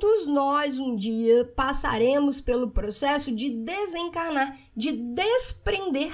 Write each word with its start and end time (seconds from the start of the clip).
todos 0.00 0.26
nós 0.26 0.78
um 0.78 0.96
dia 0.96 1.44
passaremos 1.54 2.40
pelo 2.40 2.70
processo 2.70 3.30
de 3.30 3.50
desencarnar, 3.50 4.58
de 4.74 4.92
desprender 4.92 6.12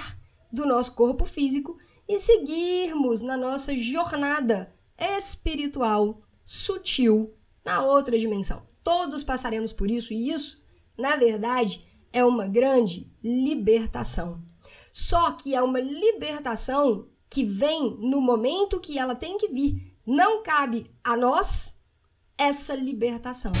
do 0.51 0.65
nosso 0.65 0.93
corpo 0.93 1.25
físico 1.25 1.77
e 2.07 2.19
seguirmos 2.19 3.21
na 3.21 3.37
nossa 3.37 3.73
jornada 3.73 4.73
espiritual, 4.97 6.21
sutil, 6.43 7.33
na 7.63 7.81
outra 7.81 8.19
dimensão. 8.19 8.67
Todos 8.83 9.23
passaremos 9.23 9.71
por 9.71 9.89
isso 9.89 10.13
e 10.13 10.29
isso, 10.29 10.61
na 10.97 11.15
verdade, 11.15 11.85
é 12.11 12.23
uma 12.25 12.45
grande 12.45 13.09
libertação. 13.23 14.43
Só 14.91 15.31
que 15.31 15.55
é 15.55 15.61
uma 15.61 15.79
libertação 15.79 17.07
que 17.29 17.45
vem 17.45 17.97
no 17.99 18.19
momento 18.19 18.79
que 18.79 18.99
ela 18.99 19.15
tem 19.15 19.37
que 19.37 19.47
vir. 19.47 19.95
Não 20.05 20.43
cabe 20.43 20.89
a 21.03 21.15
nós 21.15 21.76
essa 22.37 22.75
libertação. 22.75 23.51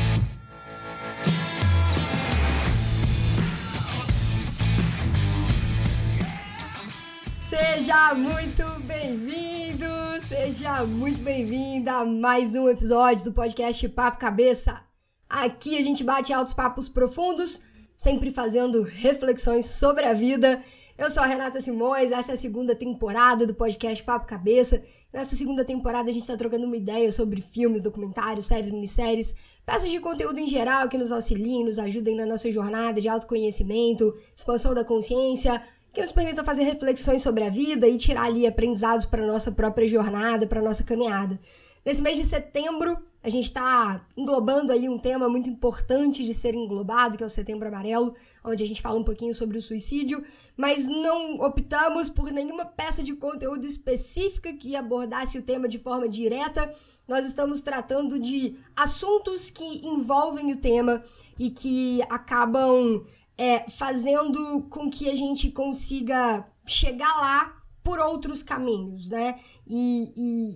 Seja 7.41 8.13
muito 8.13 8.63
bem-vindo, 8.81 9.85
seja 10.27 10.85
muito 10.85 11.19
bem-vinda 11.21 11.93
a 11.93 12.05
mais 12.05 12.53
um 12.55 12.69
episódio 12.69 13.25
do 13.25 13.31
podcast 13.33 13.87
Papo 13.89 14.19
Cabeça. 14.19 14.79
Aqui 15.27 15.77
a 15.77 15.81
gente 15.81 16.03
bate 16.03 16.31
altos 16.31 16.53
papos 16.53 16.87
profundos, 16.87 17.63
sempre 17.95 18.31
fazendo 18.31 18.83
reflexões 18.83 19.65
sobre 19.65 20.05
a 20.05 20.13
vida. 20.13 20.61
Eu 20.97 21.11
sou 21.11 21.21
a 21.21 21.27
Renata 21.27 21.61
Simões, 21.61 22.11
essa 22.11 22.31
é 22.31 22.33
a 22.33 22.37
segunda 22.37 22.73
temporada 22.73 23.45
do 23.45 23.53
podcast 23.53 24.03
Papo 24.03 24.25
Cabeça. 24.25 24.81
Nessa 25.13 25.35
segunda 25.35 25.63
temporada 25.63 26.09
a 26.09 26.11
gente 26.11 26.23
está 26.23 26.35
trocando 26.35 26.65
uma 26.65 26.75
ideia 26.75 27.11
sobre 27.11 27.39
filmes, 27.39 27.83
documentários, 27.83 28.47
séries, 28.47 28.71
minisséries, 28.71 29.35
peças 29.63 29.91
de 29.91 29.99
conteúdo 29.99 30.39
em 30.39 30.47
geral 30.47 30.89
que 30.89 30.97
nos 30.97 31.11
auxiliem, 31.11 31.65
nos 31.65 31.77
ajudem 31.77 32.15
na 32.15 32.25
nossa 32.25 32.51
jornada 32.51 32.99
de 32.99 33.07
autoconhecimento, 33.07 34.11
expansão 34.35 34.73
da 34.73 34.83
consciência, 34.83 35.61
que 35.93 36.01
nos 36.01 36.11
permita 36.11 36.43
fazer 36.43 36.63
reflexões 36.63 37.21
sobre 37.21 37.43
a 37.43 37.49
vida 37.51 37.87
e 37.87 37.95
tirar 37.95 38.23
ali 38.23 38.47
aprendizados 38.47 39.05
para 39.05 39.23
nossa 39.23 39.51
própria 39.51 39.87
jornada, 39.87 40.47
para 40.47 40.63
nossa 40.63 40.83
caminhada. 40.83 41.39
Nesse 41.85 42.01
mês 42.01 42.17
de 42.17 42.23
setembro, 42.23 42.97
a 43.23 43.29
gente 43.29 43.45
está 43.45 44.05
englobando 44.15 44.71
aí 44.71 44.87
um 44.87 44.99
tema 44.99 45.27
muito 45.27 45.49
importante 45.49 46.25
de 46.25 46.33
ser 46.33 46.53
englobado, 46.53 47.17
que 47.17 47.23
é 47.23 47.27
o 47.27 47.29
Setembro 47.29 47.67
Amarelo, 47.67 48.15
onde 48.43 48.63
a 48.63 48.67
gente 48.67 48.81
fala 48.81 48.99
um 48.99 49.03
pouquinho 49.03 49.33
sobre 49.33 49.57
o 49.57 49.61
suicídio, 49.61 50.23
mas 50.55 50.87
não 50.87 51.39
optamos 51.39 52.09
por 52.09 52.31
nenhuma 52.31 52.65
peça 52.65 53.03
de 53.03 53.13
conteúdo 53.15 53.65
específica 53.65 54.53
que 54.53 54.75
abordasse 54.75 55.37
o 55.37 55.41
tema 55.41 55.67
de 55.67 55.79
forma 55.79 56.07
direta. 56.07 56.73
Nós 57.07 57.25
estamos 57.25 57.61
tratando 57.61 58.19
de 58.19 58.57
assuntos 58.75 59.49
que 59.49 59.85
envolvem 59.85 60.53
o 60.53 60.57
tema 60.57 61.03
e 61.39 61.49
que 61.49 62.01
acabam 62.03 63.03
é, 63.37 63.69
fazendo 63.69 64.63
com 64.69 64.89
que 64.89 65.09
a 65.09 65.15
gente 65.15 65.51
consiga 65.51 66.45
chegar 66.65 67.15
lá 67.19 67.57
por 67.83 67.99
outros 67.99 68.43
caminhos, 68.43 69.09
né? 69.09 69.39
E, 69.65 70.11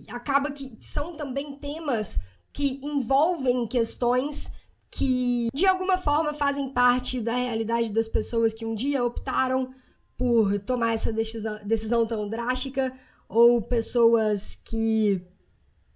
e 0.06 0.12
acaba 0.12 0.50
que 0.50 0.76
são 0.80 1.16
também 1.16 1.56
temas 1.56 2.20
que 2.52 2.80
envolvem 2.82 3.66
questões 3.66 4.50
que 4.90 5.48
de 5.54 5.66
alguma 5.66 5.96
forma 5.96 6.34
fazem 6.34 6.70
parte 6.70 7.20
da 7.20 7.34
realidade 7.34 7.90
das 7.90 8.08
pessoas 8.08 8.52
que 8.52 8.66
um 8.66 8.74
dia 8.74 9.04
optaram 9.04 9.72
por 10.18 10.58
tomar 10.60 10.92
essa 10.92 11.12
decisão, 11.12 11.58
decisão 11.64 12.06
tão 12.06 12.28
drástica 12.28 12.92
ou 13.28 13.62
pessoas 13.62 14.54
que 14.64 15.22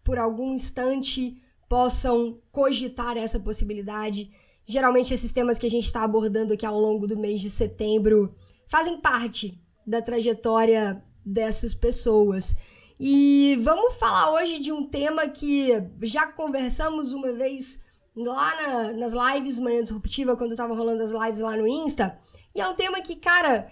por 0.03 0.19
algum 0.19 0.55
instante 0.55 1.43
possam 1.69 2.41
cogitar 2.51 3.17
essa 3.17 3.39
possibilidade 3.39 4.31
Geralmente, 4.67 5.15
esses 5.15 5.33
temas 5.33 5.61
que 5.61 5.67
a 5.67 5.71
gente 5.71 5.85
está 5.85 6.03
abordando 6.03 6.53
aqui 6.53 6.67
ao 6.67 6.79
longo 6.79 7.07
do 7.07 7.17
mês 7.17 7.41
de 7.41 7.49
setembro 7.49 8.35
fazem 8.67 9.01
parte 9.01 9.57
da 9.87 10.03
trajetória 10.03 11.01
dessas 11.25 11.73
pessoas. 11.73 12.57
E 12.99 13.59
vamos 13.63 13.95
falar 13.97 14.33
hoje 14.33 14.59
de 14.59 14.73
um 14.73 14.87
tema 14.87 15.29
que 15.29 15.69
já 16.03 16.27
conversamos 16.27 17.13
uma 17.13 17.31
vez 17.31 17.79
lá 18.17 18.57
na, 18.57 18.93
nas 18.93 19.13
lives 19.13 19.61
Manhã 19.61 19.83
Disruptiva, 19.83 20.37
quando 20.37 20.57
tava 20.57 20.75
rolando 20.75 21.03
as 21.03 21.13
lives 21.13 21.41
lá 21.41 21.55
no 21.57 21.67
Insta. 21.67 22.19
E 22.55 22.61
é 22.61 22.67
um 22.67 22.75
tema 22.75 23.03
que, 23.03 23.17
cara, 23.17 23.71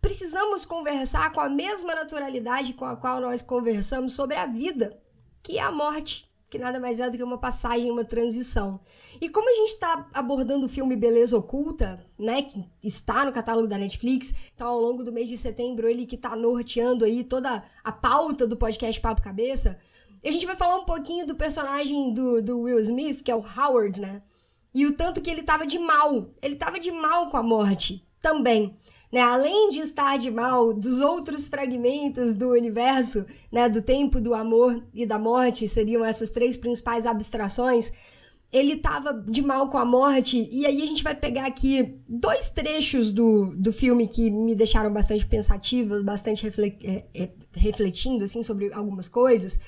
precisamos 0.00 0.64
conversar 0.64 1.30
com 1.32 1.40
a 1.40 1.48
mesma 1.48 1.94
naturalidade 1.94 2.72
com 2.72 2.86
a 2.86 2.96
qual 2.96 3.20
nós 3.20 3.42
conversamos 3.42 4.14
sobre 4.14 4.36
a 4.36 4.46
vida, 4.46 4.98
que 5.42 5.58
é 5.58 5.62
a 5.62 5.70
morte 5.70 6.26
que 6.54 6.58
nada 6.58 6.78
mais 6.78 7.00
é 7.00 7.10
do 7.10 7.16
que 7.16 7.22
uma 7.24 7.36
passagem, 7.36 7.90
uma 7.90 8.04
transição. 8.04 8.78
E 9.20 9.28
como 9.28 9.50
a 9.50 9.54
gente 9.54 9.70
está 9.70 10.08
abordando 10.14 10.66
o 10.66 10.68
filme 10.68 10.94
Beleza 10.94 11.36
Oculta, 11.36 12.06
né, 12.16 12.42
que 12.42 12.64
está 12.80 13.24
no 13.24 13.32
catálogo 13.32 13.66
da 13.66 13.76
Netflix, 13.76 14.32
então 14.54 14.68
ao 14.68 14.80
longo 14.80 15.02
do 15.02 15.12
mês 15.12 15.28
de 15.28 15.36
setembro 15.36 15.88
ele 15.88 16.06
que 16.06 16.14
está 16.14 16.36
norteando 16.36 17.04
aí 17.04 17.24
toda 17.24 17.64
a 17.82 17.90
pauta 17.90 18.46
do 18.46 18.56
podcast 18.56 19.00
Papo 19.00 19.20
Cabeça, 19.20 19.80
a 20.24 20.30
gente 20.30 20.46
vai 20.46 20.54
falar 20.54 20.76
um 20.76 20.84
pouquinho 20.84 21.26
do 21.26 21.34
personagem 21.34 22.14
do, 22.14 22.40
do 22.40 22.60
Will 22.60 22.78
Smith, 22.78 23.24
que 23.24 23.32
é 23.32 23.34
o 23.34 23.44
Howard, 23.44 24.00
né? 24.00 24.22
E 24.72 24.86
o 24.86 24.94
tanto 24.94 25.20
que 25.20 25.30
ele 25.30 25.42
tava 25.42 25.66
de 25.66 25.78
mal. 25.78 26.30
Ele 26.40 26.54
tava 26.54 26.78
de 26.78 26.92
mal 26.92 27.30
com 27.30 27.36
a 27.36 27.42
morte 27.42 28.06
também 28.22 28.76
né? 29.14 29.20
Além 29.20 29.68
de 29.68 29.78
estar 29.78 30.18
de 30.18 30.28
mal 30.28 30.74
dos 30.74 31.00
outros 31.00 31.48
fragmentos 31.48 32.34
do 32.34 32.48
universo, 32.48 33.24
né, 33.50 33.68
do 33.68 33.80
tempo, 33.80 34.20
do 34.20 34.34
amor 34.34 34.84
e 34.92 35.06
da 35.06 35.16
morte, 35.16 35.68
seriam 35.68 36.04
essas 36.04 36.30
três 36.30 36.56
principais 36.56 37.06
abstrações, 37.06 37.92
ele 38.52 38.72
estava 38.72 39.14
de 39.14 39.40
mal 39.40 39.68
com 39.68 39.78
a 39.78 39.84
morte, 39.84 40.48
e 40.50 40.66
aí 40.66 40.82
a 40.82 40.86
gente 40.86 41.04
vai 41.04 41.14
pegar 41.14 41.46
aqui 41.46 41.96
dois 42.08 42.50
trechos 42.50 43.12
do, 43.12 43.54
do 43.54 43.72
filme 43.72 44.08
que 44.08 44.28
me 44.32 44.56
deixaram 44.56 44.92
bastante 44.92 45.24
pensativa, 45.24 46.02
bastante 46.02 46.48
é, 46.82 47.04
é, 47.14 47.28
refletindo, 47.52 48.24
assim, 48.24 48.42
sobre 48.42 48.72
algumas 48.72 49.08
coisas. 49.08 49.60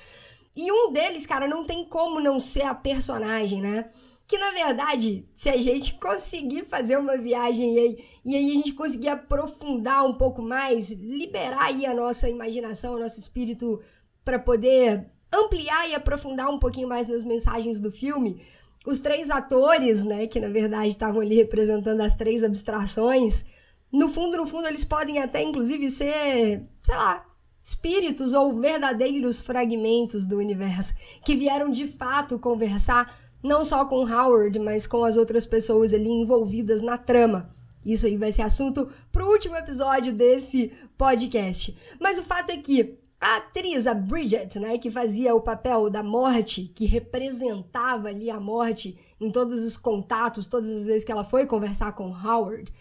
E 0.56 0.72
um 0.72 0.92
deles, 0.92 1.24
cara, 1.24 1.46
não 1.46 1.64
tem 1.64 1.84
como 1.84 2.18
não 2.18 2.40
ser 2.40 2.62
a 2.62 2.74
personagem, 2.74 3.60
né? 3.60 3.90
Que 4.26 4.38
na 4.38 4.50
verdade, 4.50 5.24
se 5.36 5.48
a 5.48 5.56
gente 5.56 5.94
conseguir 5.94 6.64
fazer 6.64 6.96
uma 6.96 7.16
viagem 7.16 7.78
aí, 7.78 8.04
e 8.26 8.34
aí 8.34 8.50
a 8.50 8.54
gente 8.54 8.72
conseguir 8.72 9.08
aprofundar 9.08 10.04
um 10.04 10.14
pouco 10.14 10.42
mais, 10.42 10.90
liberar 10.90 11.66
aí 11.66 11.86
a 11.86 11.94
nossa 11.94 12.28
imaginação, 12.28 12.94
o 12.94 12.98
nosso 12.98 13.20
espírito 13.20 13.80
para 14.24 14.36
poder 14.36 15.06
ampliar 15.32 15.88
e 15.88 15.94
aprofundar 15.94 16.50
um 16.50 16.58
pouquinho 16.58 16.88
mais 16.88 17.06
nas 17.06 17.22
mensagens 17.22 17.78
do 17.78 17.92
filme, 17.92 18.42
os 18.84 18.98
três 18.98 19.30
atores, 19.30 20.02
né, 20.02 20.26
que 20.26 20.40
na 20.40 20.48
verdade 20.48 20.88
estavam 20.88 21.20
ali 21.20 21.36
representando 21.36 22.00
as 22.00 22.16
três 22.16 22.42
abstrações, 22.42 23.44
no 23.92 24.08
fundo, 24.08 24.36
no 24.36 24.46
fundo, 24.46 24.66
eles 24.66 24.84
podem 24.84 25.20
até 25.20 25.40
inclusive 25.40 25.88
ser, 25.88 26.66
sei 26.82 26.96
lá, 26.96 27.24
espíritos 27.62 28.32
ou 28.32 28.60
verdadeiros 28.60 29.40
fragmentos 29.40 30.26
do 30.26 30.38
universo 30.38 30.94
que 31.24 31.36
vieram 31.36 31.70
de 31.70 31.86
fato 31.86 32.40
conversar 32.40 33.16
não 33.40 33.64
só 33.64 33.84
com 33.84 34.04
Howard, 34.04 34.58
mas 34.58 34.84
com 34.84 35.04
as 35.04 35.16
outras 35.16 35.46
pessoas 35.46 35.94
ali 35.94 36.10
envolvidas 36.10 36.82
na 36.82 36.98
trama. 36.98 37.55
Isso 37.86 38.04
aí 38.04 38.16
vai 38.16 38.32
ser 38.32 38.42
assunto 38.42 38.90
pro 39.12 39.30
último 39.30 39.54
episódio 39.54 40.12
desse 40.12 40.72
podcast. 40.98 41.78
Mas 42.00 42.18
o 42.18 42.24
fato 42.24 42.50
é 42.50 42.56
que 42.56 42.98
a 43.20 43.36
atriz, 43.36 43.86
a 43.86 43.94
Bridget, 43.94 44.58
né, 44.58 44.76
que 44.76 44.90
fazia 44.90 45.34
o 45.36 45.40
papel 45.40 45.88
da 45.88 46.02
morte, 46.02 46.64
que 46.74 46.84
representava 46.84 48.08
ali 48.08 48.28
a 48.28 48.40
morte 48.40 48.98
em 49.20 49.30
todos 49.30 49.62
os 49.62 49.76
contatos, 49.76 50.46
todas 50.46 50.68
as 50.68 50.86
vezes 50.86 51.04
que 51.04 51.12
ela 51.12 51.24
foi 51.24 51.46
conversar 51.46 51.92
com 51.92 52.10
Howard, 52.12 52.72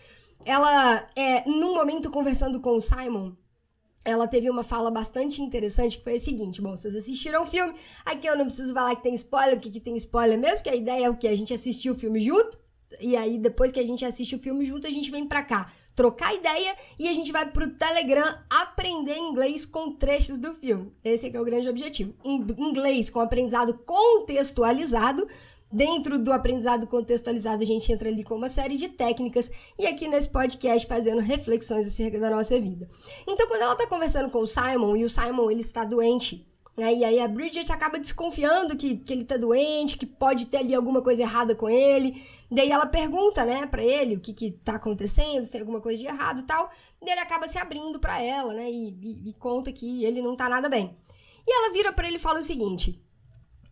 ela 0.44 1.08
é, 1.16 1.48
num 1.48 1.76
momento 1.76 2.10
conversando 2.10 2.60
com 2.60 2.76
o 2.76 2.82
Simon, 2.82 3.34
ela 4.04 4.28
teve 4.28 4.50
uma 4.50 4.64
fala 4.64 4.92
bastante 4.92 5.42
interessante 5.42 6.00
que 6.00 6.04
foi 6.04 6.16
a 6.16 6.20
seguinte: 6.20 6.62
bom, 6.62 6.76
vocês 6.76 6.96
assistiram 6.96 7.44
o 7.44 7.48
filme, 7.48 7.76
aqui 8.04 8.28
eu 8.28 8.38
não 8.38 8.46
preciso 8.46 8.74
falar 8.74 8.96
que 8.96 9.04
tem 9.04 9.16
spoiler, 9.16 9.56
porque 9.56 9.72
que 9.72 9.80
tem 9.80 9.96
spoiler 9.98 10.38
mesmo, 10.38 10.64
que 10.64 10.70
a 10.70 10.76
ideia 10.76 11.06
é 11.06 11.10
o 11.10 11.16
que? 11.16 11.28
A 11.28 11.36
gente 11.36 11.54
assistiu 11.54 11.94
o 11.94 11.98
filme 11.98 12.22
junto, 12.22 12.60
e 13.00 13.16
aí 13.16 13.38
depois 13.38 13.72
que 13.72 13.80
a 13.80 13.84
gente 13.84 14.06
assiste 14.06 14.36
o 14.36 14.40
filme 14.40 14.66
junto, 14.66 14.88
a 14.88 14.90
gente 14.90 15.12
vem 15.12 15.28
pra 15.28 15.44
cá 15.44 15.72
trocar 15.96 16.36
ideia 16.36 16.76
e 17.00 17.08
a 17.08 17.14
gente 17.14 17.32
vai 17.32 17.50
pro 17.50 17.70
Telegram 17.72 18.38
aprender 18.50 19.18
inglês 19.18 19.66
com 19.66 19.94
trechos 19.94 20.38
do 20.38 20.54
filme. 20.56 20.92
Esse 21.04 21.28
é, 21.28 21.36
é 21.36 21.40
o 21.40 21.46
grande 21.46 21.70
objetivo. 21.70 22.14
Inglês 22.24 23.10
com 23.10 23.22
aprendizado 23.22 23.74
contextualizado 23.86 25.28
Dentro 25.72 26.18
do 26.20 26.32
aprendizado 26.32 26.88
contextualizado, 26.88 27.62
a 27.62 27.66
gente 27.66 27.92
entra 27.92 28.08
ali 28.08 28.24
com 28.24 28.36
uma 28.36 28.48
série 28.48 28.78
de 28.78 28.88
técnicas 28.88 29.52
e 29.78 29.86
aqui 29.86 30.08
nesse 30.08 30.30
podcast 30.30 30.88
fazendo 30.88 31.20
reflexões 31.20 31.88
acerca 31.88 32.20
da 32.20 32.30
nossa 32.30 32.58
vida. 32.62 32.88
Então, 33.28 33.48
quando 33.48 33.62
ela 33.62 33.76
tá 33.76 33.86
conversando 33.88 34.30
com 34.30 34.40
o 34.40 34.48
Simon 34.48 34.96
e 34.96 35.04
o 35.04 35.10
Simon 35.10 35.52
ele 35.52 35.62
está 35.62 35.84
doente, 35.84 36.48
né, 36.78 36.94
e 36.94 37.06
aí 37.06 37.20
a 37.20 37.28
Bridget 37.28 37.72
acaba 37.72 37.98
desconfiando 38.00 38.76
que, 38.76 38.98
que 38.98 39.14
ele 39.14 39.24
tá 39.24 39.38
doente, 39.38 39.98
que 39.98 40.06
pode 40.06 40.48
ter 40.48 40.58
ali 40.58 40.76
alguma 40.76 41.02
coisa 41.02 41.22
errada 41.22 41.56
com 41.56 41.70
ele. 41.70 42.22
Daí 42.52 42.72
ela 42.72 42.86
pergunta, 42.86 43.46
né, 43.46 43.66
para 43.66 43.84
ele 43.84 44.16
o 44.16 44.20
que 44.20 44.34
que 44.34 44.52
tá 44.52 44.76
acontecendo, 44.76 45.46
se 45.46 45.52
tem 45.52 45.62
alguma 45.62 45.82
coisa 45.82 46.00
de 46.00 46.06
errado 46.06 46.42
e 46.42 46.44
tal. 46.44 46.70
E 47.02 47.10
ele 47.10 47.22
acaba 47.22 47.48
se 47.48 47.58
abrindo 47.58 48.00
para 48.00 48.22
ela, 48.22 48.54
né, 48.54 48.70
e, 48.70 48.90
e, 48.90 49.30
e 49.30 49.34
conta 49.34 49.72
que 49.72 50.04
ele 50.04 50.22
não 50.22 50.36
tá 50.36 50.50
nada 50.50 50.68
bem. 50.68 50.98
E 51.48 51.52
ela 51.52 51.74
vira 51.74 51.94
para 51.94 52.08
ele 52.08 52.18
e 52.18 52.20
fala 52.20 52.40
o 52.40 52.44
seguinte: 52.44 53.02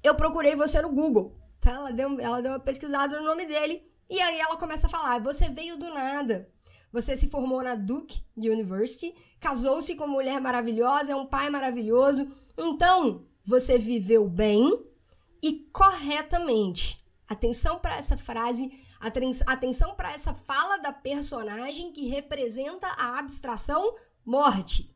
Eu 0.04 0.16
procurei 0.16 0.56
você 0.56 0.82
no 0.82 0.92
Google 0.92 1.44
Tá? 1.64 1.72
Ela, 1.72 1.92
deu, 1.94 2.20
ela 2.20 2.42
deu 2.42 2.52
uma 2.52 2.60
pesquisada 2.60 3.18
no 3.20 3.26
nome 3.26 3.46
dele. 3.46 3.82
E 4.10 4.20
aí 4.20 4.38
ela 4.38 4.58
começa 4.58 4.88
a 4.88 4.90
falar: 4.90 5.20
você 5.20 5.50
veio 5.50 5.78
do 5.78 5.90
nada. 5.90 6.50
Você 6.92 7.18
se 7.18 7.28
formou 7.28 7.64
na 7.64 7.74
Duke 7.74 8.22
University, 8.38 9.16
casou-se 9.40 9.96
com 9.96 10.04
uma 10.04 10.14
mulher 10.14 10.40
maravilhosa, 10.40 11.14
é 11.14 11.16
um 11.16 11.26
pai 11.26 11.50
maravilhoso. 11.50 12.32
Então, 12.58 13.26
você 13.44 13.78
viveu 13.78 14.28
bem 14.28 14.86
e 15.42 15.68
corretamente. 15.72 17.04
Atenção 17.28 17.80
para 17.80 17.98
essa 17.98 18.18
frase, 18.18 18.72
atenção 19.46 19.96
para 19.96 20.14
essa 20.14 20.34
fala 20.34 20.78
da 20.78 20.94
personagem 20.94 21.92
que 21.92 22.08
representa 22.08 22.88
a 22.88 23.18
abstração 23.20 23.96
morte. 24.26 24.96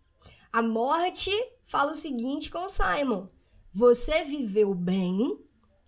A 0.51 0.62
morte 0.62 1.31
fala 1.63 1.92
o 1.92 1.95
seguinte 1.95 2.50
com 2.50 2.69
Simon: 2.69 3.27
você 3.74 4.24
viveu 4.24 4.74
bem 4.74 5.39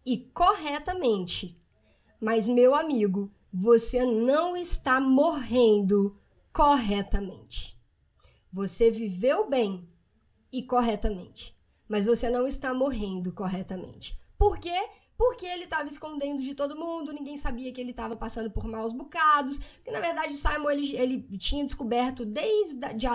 e 0.06 0.18
corretamente. 0.18 1.60
Mas, 2.20 2.48
meu 2.48 2.76
amigo, 2.76 3.32
você 3.52 4.06
não 4.06 4.56
está 4.58 5.00
morrendo 5.00 6.20
corretamente. 6.52 7.80
Você 8.52 8.92
viveu 8.92 9.50
bem 9.50 9.88
e 10.52 10.64
corretamente, 10.64 11.56
mas 11.90 12.06
você 12.06 12.30
não 12.30 12.48
está 12.48 12.74
morrendo 12.74 13.34
corretamente. 13.34 14.18
Por 14.38 14.60
quê? 14.60 14.88
Porque 15.18 15.46
ele 15.46 15.66
estava 15.66 15.90
escondendo 15.90 16.42
de 16.42 16.56
todo 16.56 16.78
mundo, 16.78 17.12
ninguém 17.12 17.36
sabia 17.36 17.74
que 17.74 17.82
ele 17.82 17.92
estava 17.92 18.16
passando 18.16 18.50
por 18.50 18.66
maus 18.66 18.94
bocados. 18.94 19.60
Que 19.84 19.92
na 19.92 20.00
verdade 20.00 20.34
o 20.34 20.38
Simon 20.38 20.70
ele, 20.70 20.96
ele 20.96 21.38
tinha 21.38 21.66
descoberto 21.66 22.24
desde 22.26 22.76
de, 22.94 23.08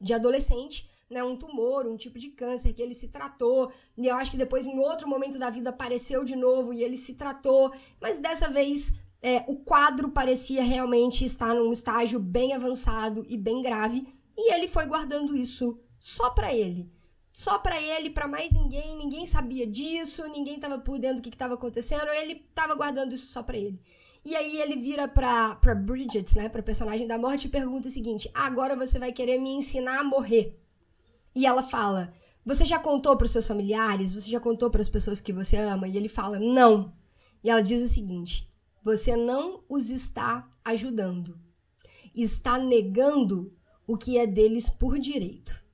de 0.00 0.14
adolescente 0.14 0.88
né, 1.10 1.24
um 1.24 1.36
tumor, 1.36 1.86
um 1.86 1.96
tipo 1.96 2.18
de 2.18 2.28
câncer 2.28 2.72
que 2.72 2.82
ele 2.82 2.94
se 2.94 3.08
tratou. 3.08 3.72
E 3.96 4.06
eu 4.06 4.14
acho 4.14 4.30
que 4.30 4.36
depois, 4.36 4.66
em 4.66 4.78
outro 4.78 5.08
momento 5.08 5.38
da 5.38 5.50
vida, 5.50 5.70
apareceu 5.70 6.24
de 6.24 6.36
novo 6.36 6.72
e 6.72 6.84
ele 6.84 6.96
se 6.96 7.14
tratou. 7.14 7.72
Mas 8.00 8.18
dessa 8.18 8.48
vez, 8.48 8.92
é, 9.22 9.44
o 9.48 9.56
quadro 9.56 10.10
parecia 10.10 10.62
realmente 10.62 11.24
estar 11.24 11.54
num 11.54 11.72
estágio 11.72 12.20
bem 12.20 12.52
avançado 12.52 13.24
e 13.28 13.36
bem 13.36 13.62
grave. 13.62 14.06
E 14.36 14.52
ele 14.52 14.68
foi 14.68 14.86
guardando 14.86 15.36
isso 15.36 15.80
só 15.98 16.30
para 16.30 16.54
ele. 16.54 16.88
Só 17.38 17.56
para 17.56 17.80
ele, 17.80 18.10
para 18.10 18.26
mais 18.26 18.50
ninguém, 18.50 18.96
ninguém 18.96 19.24
sabia 19.24 19.64
disso, 19.64 20.26
ninguém 20.26 20.56
estava 20.56 20.76
por 20.76 20.98
dentro 20.98 21.18
do 21.18 21.22
que 21.22 21.28
estava 21.28 21.54
acontecendo, 21.54 22.08
ele 22.08 22.32
estava 22.32 22.74
guardando 22.74 23.14
isso 23.14 23.28
só 23.28 23.44
para 23.44 23.56
ele. 23.56 23.80
E 24.24 24.34
aí 24.34 24.60
ele 24.60 24.74
vira 24.74 25.06
pra, 25.06 25.54
pra 25.54 25.72
Bridget, 25.72 26.36
né, 26.36 26.48
pra 26.48 26.64
personagem 26.64 27.06
da 27.06 27.16
morte, 27.16 27.44
e 27.44 27.48
pergunta 27.48 27.86
o 27.86 27.92
seguinte: 27.92 28.28
agora 28.34 28.74
você 28.74 28.98
vai 28.98 29.12
querer 29.12 29.38
me 29.38 29.50
ensinar 29.50 30.00
a 30.00 30.02
morrer. 30.02 30.60
E 31.32 31.46
ela 31.46 31.62
fala: 31.62 32.12
Você 32.44 32.64
já 32.64 32.80
contou 32.80 33.16
para 33.16 33.28
seus 33.28 33.46
familiares? 33.46 34.12
Você 34.12 34.28
já 34.28 34.40
contou 34.40 34.68
para 34.68 34.80
as 34.80 34.88
pessoas 34.88 35.20
que 35.20 35.32
você 35.32 35.56
ama? 35.58 35.86
E 35.86 35.96
ele 35.96 36.08
fala: 36.08 36.40
Não. 36.40 36.92
E 37.44 37.48
ela 37.48 37.62
diz 37.62 37.80
o 37.80 37.94
seguinte: 37.94 38.52
Você 38.82 39.14
não 39.14 39.62
os 39.68 39.90
está 39.90 40.50
ajudando. 40.64 41.38
Está 42.12 42.58
negando 42.58 43.56
o 43.86 43.96
que 43.96 44.18
é 44.18 44.26
deles 44.26 44.68
por 44.68 44.98
direito. 44.98 45.67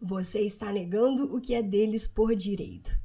Você 0.00 0.40
está 0.40 0.72
negando 0.72 1.34
o 1.34 1.40
que 1.40 1.54
é 1.54 1.62
deles 1.62 2.06
por 2.06 2.34
direito. 2.34 2.96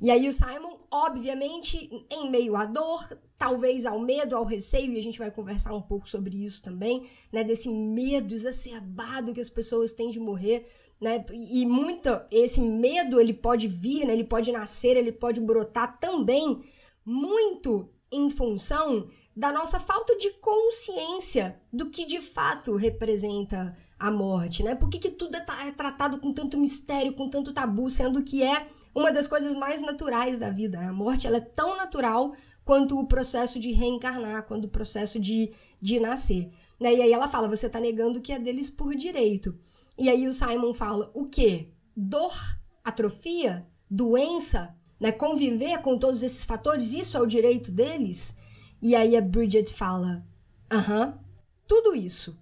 E 0.00 0.10
aí 0.10 0.28
o 0.28 0.32
Simon, 0.32 0.78
obviamente, 0.90 1.90
em 2.10 2.30
meio 2.30 2.56
à 2.56 2.64
dor, 2.64 3.06
talvez 3.36 3.84
ao 3.84 4.00
medo, 4.00 4.34
ao 4.34 4.44
receio, 4.44 4.92
e 4.92 4.98
a 4.98 5.02
gente 5.02 5.18
vai 5.18 5.30
conversar 5.30 5.74
um 5.74 5.82
pouco 5.82 6.08
sobre 6.08 6.42
isso 6.42 6.62
também, 6.62 7.06
né, 7.30 7.44
desse 7.44 7.68
medo 7.68 8.32
exacerbado 8.32 9.34
que 9.34 9.40
as 9.40 9.50
pessoas 9.50 9.92
têm 9.92 10.10
de 10.10 10.18
morrer, 10.18 10.66
né? 11.00 11.24
E 11.32 11.64
muito 11.64 12.08
esse 12.30 12.60
medo 12.60 13.18
ele 13.18 13.32
pode 13.32 13.66
vir, 13.66 14.06
né? 14.06 14.12
Ele 14.12 14.24
pode 14.24 14.52
nascer, 14.52 14.96
ele 14.96 15.12
pode 15.12 15.40
brotar 15.40 15.98
também 15.98 16.62
muito 17.04 17.88
em 18.12 18.28
função 18.28 19.08
da 19.34 19.50
nossa 19.50 19.80
falta 19.80 20.16
de 20.18 20.30
consciência 20.34 21.60
do 21.72 21.88
que 21.88 22.04
de 22.04 22.20
fato 22.20 22.76
representa 22.76 23.74
a 24.00 24.10
morte, 24.10 24.62
né? 24.62 24.74
Por 24.74 24.88
que, 24.88 24.98
que 24.98 25.10
tudo 25.10 25.36
é, 25.36 25.44
é 25.68 25.72
tratado 25.72 26.18
com 26.18 26.32
tanto 26.32 26.58
mistério, 26.58 27.12
com 27.12 27.28
tanto 27.28 27.52
tabu, 27.52 27.90
sendo 27.90 28.22
que 28.22 28.42
é 28.42 28.66
uma 28.94 29.12
das 29.12 29.28
coisas 29.28 29.54
mais 29.54 29.80
naturais 29.80 30.38
da 30.38 30.50
vida. 30.50 30.80
Né? 30.80 30.88
A 30.88 30.92
morte 30.92 31.26
ela 31.26 31.36
é 31.36 31.40
tão 31.40 31.76
natural 31.76 32.34
quanto 32.64 32.98
o 32.98 33.06
processo 33.06 33.60
de 33.60 33.72
reencarnar, 33.72 34.44
quanto 34.44 34.64
o 34.64 34.70
processo 34.70 35.20
de, 35.20 35.52
de 35.80 36.00
nascer. 36.00 36.50
Né? 36.80 36.94
E 36.94 37.02
aí 37.02 37.12
ela 37.12 37.28
fala: 37.28 37.46
você 37.48 37.66
está 37.66 37.78
negando 37.78 38.20
que 38.20 38.32
é 38.32 38.38
deles 38.38 38.70
por 38.70 38.94
direito. 38.94 39.56
E 39.98 40.08
aí 40.08 40.26
o 40.26 40.32
Simon 40.32 40.72
fala: 40.72 41.10
o 41.14 41.26
quê? 41.26 41.68
Dor, 41.94 42.34
atrofia, 42.82 43.66
doença, 43.88 44.74
né? 44.98 45.12
Conviver 45.12 45.78
com 45.82 45.98
todos 45.98 46.22
esses 46.22 46.44
fatores, 46.44 46.92
isso 46.92 47.16
é 47.16 47.20
o 47.20 47.26
direito 47.26 47.70
deles? 47.70 48.36
E 48.80 48.96
aí 48.96 49.14
a 49.16 49.20
Bridget 49.20 49.74
fala: 49.74 50.24
aham, 50.70 51.18
tudo 51.66 51.94
isso. 51.94 52.38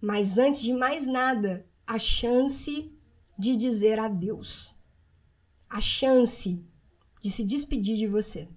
Mas 0.00 0.38
antes 0.38 0.62
de 0.62 0.72
mais 0.72 1.06
nada, 1.06 1.66
a 1.86 1.98
chance 1.98 2.92
de 3.38 3.56
dizer 3.56 3.98
adeus. 3.98 4.76
A 5.68 5.80
chance 5.80 6.64
de 7.22 7.30
se 7.30 7.44
despedir 7.44 7.96
de 7.96 8.06
você. 8.06 8.48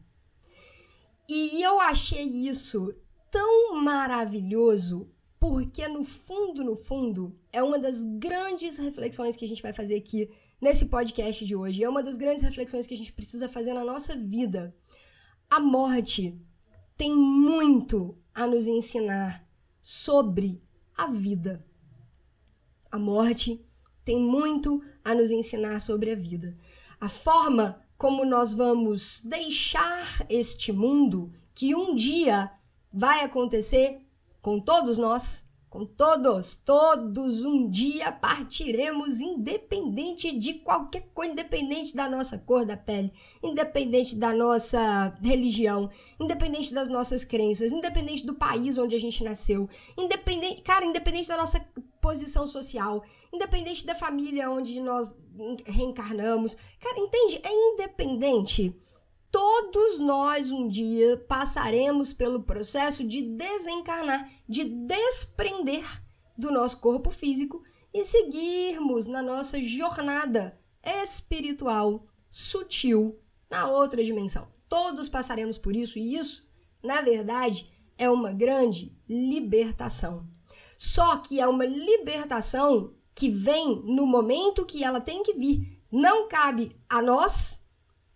E 1.28 1.62
eu 1.62 1.80
achei 1.80 2.24
isso 2.24 2.94
tão 3.32 3.76
maravilhoso 3.82 5.10
porque 5.40 5.88
no 5.88 6.04
fundo, 6.04 6.64
no 6.64 6.76
fundo, 6.76 7.40
é 7.52 7.64
uma 7.64 7.80
das 7.80 8.04
grandes 8.04 8.78
reflexões 8.78 9.38
que 9.38 9.46
a 9.46 9.48
gente 9.48 9.62
vai 9.62 9.72
fazer 9.72 9.96
aqui 9.96 10.30
nesse 10.60 10.88
podcast 10.88 11.46
de 11.46 11.56
hoje. 11.56 11.84
É 11.84 11.90
uma 11.90 12.04
das 12.04 12.18
grandes 12.18 12.44
reflexões 12.44 12.86
que 12.86 12.94
a 12.94 12.98
gente 12.98 13.14
precisa 13.14 13.48
fazer 13.48 13.74
na 13.74 13.86
nossa 13.86 14.16
vida. 14.16 14.76
A 15.50 15.60
morte 15.60 16.38
tem 16.98 17.16
muito 17.16 18.18
a 18.34 18.46
nos 18.46 18.68
ensinar 18.68 19.48
sobre 19.82 20.62
a 21.00 21.08
vida. 21.08 21.66
A 22.92 23.00
morte 23.00 23.66
tem 24.04 24.20
muito 24.20 24.84
a 25.04 25.16
nos 25.16 25.32
ensinar 25.32 25.80
sobre 25.80 26.12
a 26.12 26.16
vida. 26.16 26.58
A 27.00 27.08
forma 27.08 27.82
como 27.98 28.26
nós 28.26 28.54
vamos 28.54 29.22
deixar 29.24 30.26
este 30.30 30.74
mundo 30.74 31.32
que 31.56 31.74
um 31.74 31.96
dia 31.96 32.52
vai 32.92 33.24
acontecer 33.24 34.02
com 34.42 34.60
todos 34.60 34.98
nós, 34.98 35.46
com 35.70 35.86
todos, 35.86 36.56
todos 36.56 37.46
um 37.46 37.70
dia 37.70 38.12
partiremos, 38.12 39.20
independente 39.20 40.38
de 40.38 40.56
qualquer 40.56 41.10
coisa, 41.14 41.34
independente 41.34 41.96
da 41.96 42.10
nossa 42.10 42.40
cor 42.40 42.66
da 42.66 42.76
pele, 42.76 43.14
independente 43.44 44.16
da 44.16 44.34
nossa 44.34 45.16
religião, 45.22 45.90
independente 46.20 46.74
das 46.74 46.90
nossas 46.90 47.24
crenças, 47.24 47.72
independente 47.72 48.26
do 48.26 48.34
país 48.34 48.78
onde 48.78 48.96
a 48.96 49.00
gente 49.00 49.24
nasceu, 49.24 49.70
independente, 49.96 50.62
cara, 50.62 50.86
independente 50.86 51.28
da 51.28 51.38
nossa 51.38 51.64
posição 52.02 52.48
social, 52.48 53.04
independente 53.32 53.86
da 53.86 53.94
família 53.94 54.50
onde 54.50 54.82
nós 54.82 55.14
reencarnamos, 55.66 56.58
cara, 56.80 57.00
entende? 57.00 57.42
É 57.44 57.74
independente 57.74 58.76
todos 59.32 60.00
nós 60.00 60.52
um 60.52 60.68
dia 60.68 61.18
passaremos 61.28 62.14
pelo 62.14 62.44
processo 62.44 63.04
de 63.04 63.22
desencarnar, 63.22 64.30
de 64.48 64.64
desprender 64.64 65.86
do 66.38 66.52
nosso 66.52 66.78
corpo 66.78 67.12
físico 67.12 67.64
e 67.94 68.06
seguirmos 68.06 69.08
na 69.08 69.22
nossa 69.22 69.60
jornada 69.62 70.58
espiritual 70.84 72.06
sutil 72.30 73.20
na 73.50 73.68
outra 73.68 74.04
dimensão. 74.04 74.48
Todos 74.68 75.10
passaremos 75.10 75.58
por 75.58 75.76
isso 75.76 75.98
e 75.98 76.16
isso, 76.16 76.48
na 76.84 77.02
verdade, 77.02 77.70
é 77.98 78.10
uma 78.10 78.32
grande 78.32 78.96
libertação. 79.08 80.28
Só 80.78 81.18
que 81.18 81.42
é 81.42 81.48
uma 81.48 81.66
libertação 81.66 82.94
que 83.14 83.30
vem 83.30 83.82
no 83.84 84.06
momento 84.06 84.66
que 84.66 84.84
ela 84.84 85.02
tem 85.02 85.24
que 85.24 85.34
vir. 85.34 85.82
Não 85.92 86.30
cabe 86.30 86.78
a 86.88 87.02
nós 87.02 87.59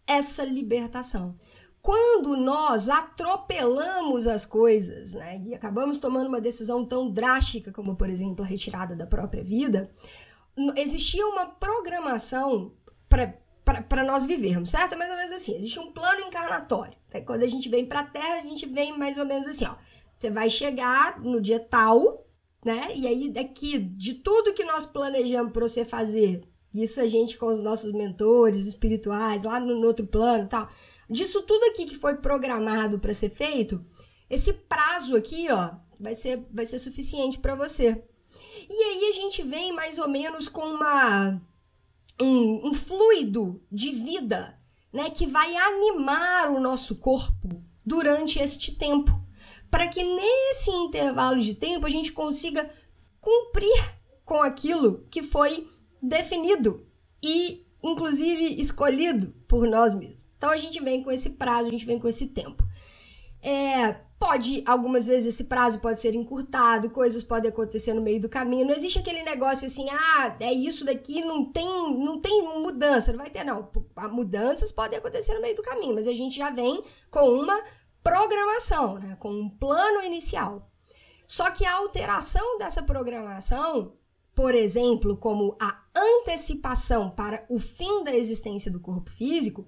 essa 0.08 0.44
libertação. 0.44 1.38
Quando 1.82 2.38
nós 2.38 2.88
atropelamos 2.88 4.26
as 4.26 4.46
coisas 4.46 5.16
né, 5.16 5.42
e 5.46 5.54
acabamos 5.54 5.98
tomando 5.98 6.28
uma 6.28 6.40
decisão 6.40 6.86
tão 6.86 7.12
drástica 7.12 7.74
como, 7.74 7.96
por 7.96 8.10
exemplo, 8.10 8.44
a 8.44 8.48
retirada 8.48 8.96
da 8.96 9.06
própria 9.06 9.44
vida, 9.44 9.92
existia 10.78 11.28
uma 11.28 11.46
programação 11.46 12.74
para 13.10 14.04
nós 14.06 14.26
vivermos, 14.26 14.70
certo? 14.72 14.98
Mais 14.98 15.12
ou 15.12 15.18
menos 15.18 15.34
assim, 15.34 15.56
existe 15.56 15.80
um 15.80 15.92
plano 15.92 16.22
encarnatório. 16.22 16.98
Né? 17.14 17.22
Quando 17.22 17.44
a 17.44 17.48
gente 17.48 17.68
vem 17.68 17.86
para 17.86 18.00
a 18.00 18.06
Terra, 18.06 18.36
a 18.36 18.44
gente 18.44 18.66
vem 18.66 18.98
mais 18.98 19.18
ou 19.18 19.26
menos 19.26 19.48
assim, 19.48 19.66
ó. 19.66 19.76
Você 20.18 20.32
vai 20.32 20.50
chegar 20.50 21.20
no 21.20 21.42
dia 21.42 21.60
tal, 21.60 22.26
né? 22.64 22.96
E 22.96 23.06
aí 23.06 23.30
daqui 23.30 23.78
de 23.78 24.14
tudo 24.14 24.54
que 24.54 24.64
nós 24.64 24.86
planejamos 24.86 25.52
para 25.52 25.68
você 25.68 25.84
fazer 25.84 26.48
isso 26.74 27.00
a 27.00 27.08
gente 27.08 27.38
com 27.38 27.48
os 27.48 27.60
nossos 27.60 27.92
mentores 27.92 28.66
espirituais, 28.66 29.44
lá 29.44 29.60
no, 29.60 29.80
no 29.80 29.88
outro 29.88 30.08
plano 30.08 30.48
tal. 30.48 30.70
Disso 31.10 31.42
tudo 31.44 31.64
aqui 31.66 31.86
que 31.86 31.96
foi 31.96 32.16
programado 32.16 32.98
para 33.00 33.14
ser 33.14 33.30
feito, 33.30 33.86
esse 34.30 34.54
prazo 34.54 35.16
aqui, 35.16 35.52
ó, 35.52 35.72
vai 36.00 36.16
ser, 36.16 36.46
vai 36.52 36.66
ser 36.66 36.80
suficiente 36.80 37.40
para 37.40 37.56
você. 37.56 38.04
E 38.70 38.74
aí 38.74 39.10
a 39.10 39.12
gente 39.12 39.44
vem 39.44 39.72
mais 39.72 39.98
ou 40.00 40.08
menos 40.08 40.48
com 40.48 40.62
uma 40.62 41.42
um, 42.20 42.70
um 42.70 42.74
fluido 42.74 43.62
de 43.72 43.92
vida 43.92 44.60
né, 44.92 45.10
que 45.10 45.26
vai 45.26 45.56
animar 45.56 46.52
o 46.52 46.60
nosso 46.60 46.96
corpo 46.96 47.64
durante 47.86 48.40
este 48.40 48.76
tempo, 48.76 49.12
para 49.70 49.88
que 49.88 50.04
nesse 50.04 50.70
intervalo 50.70 51.42
de 51.42 51.56
tempo 51.56 51.86
a 51.86 51.90
gente 51.90 52.12
consiga 52.12 52.72
cumprir 53.20 53.96
com 54.24 54.42
aquilo 54.42 55.06
que 55.10 55.24
foi 55.24 55.70
definido 56.04 56.86
e 57.24 57.66
inclusive 57.82 58.60
escolhido 58.60 59.34
por 59.48 59.66
nós 59.66 59.94
mesmos. 59.94 60.26
Então 60.38 60.52
a 60.52 60.58
gente 60.58 60.84
vem 60.84 61.02
com 61.02 61.10
esse 61.10 61.32
prazo, 61.32 61.70
a 61.70 61.72
gente 61.72 61.86
vem 61.86 61.98
com 61.98 62.08
esse 62.08 62.28
tempo. 62.28 62.64
É, 63.42 63.94
pode, 64.20 64.64
algumas 64.66 65.08
vezes, 65.08 65.34
esse 65.34 65.46
prazo 65.46 65.80
pode 65.80 66.00
ser 66.00 66.16
encurtado, 66.16 66.90
coisas 66.90 67.24
podem 67.24 67.50
acontecer 67.50 67.94
no 67.94 68.02
meio 68.02 68.22
do 68.22 68.30
caminho. 68.30 68.66
Não 68.66 68.74
existe 68.74 69.00
aquele 69.00 69.24
negócio 69.24 69.68
assim, 69.68 69.86
ah, 69.90 70.36
é 70.40 70.52
isso 70.52 70.86
daqui, 70.86 71.22
não 71.22 71.52
tem, 71.52 71.66
não 71.66 72.20
tem 72.20 72.42
mudança. 72.42 73.12
Não 73.12 73.20
vai 73.20 73.30
ter, 73.30 73.44
não. 73.44 73.70
Mudanças 74.12 74.72
podem 74.72 75.00
acontecer 75.00 75.34
no 75.34 75.42
meio 75.42 75.56
do 75.56 75.62
caminho, 75.62 75.96
mas 75.96 76.08
a 76.08 76.14
gente 76.14 76.38
já 76.38 76.50
vem 76.50 76.84
com 77.10 77.30
uma 77.30 77.62
programação, 78.02 79.00
né? 79.00 79.18
com 79.20 79.30
um 79.30 79.50
plano 79.50 80.02
inicial. 80.02 80.70
Só 81.28 81.50
que 81.52 81.66
a 81.66 81.76
alteração 81.76 82.58
dessa 82.58 82.84
programação, 82.84 83.94
por 84.36 84.56
exemplo, 84.56 85.16
como 85.16 85.56
a 85.60 85.84
antecipação 85.96 87.10
para 87.10 87.46
o 87.50 87.60
fim 87.60 88.04
da 88.04 88.16
existência 88.16 88.72
do 88.72 88.80
corpo 88.80 89.12
físico, 89.12 89.68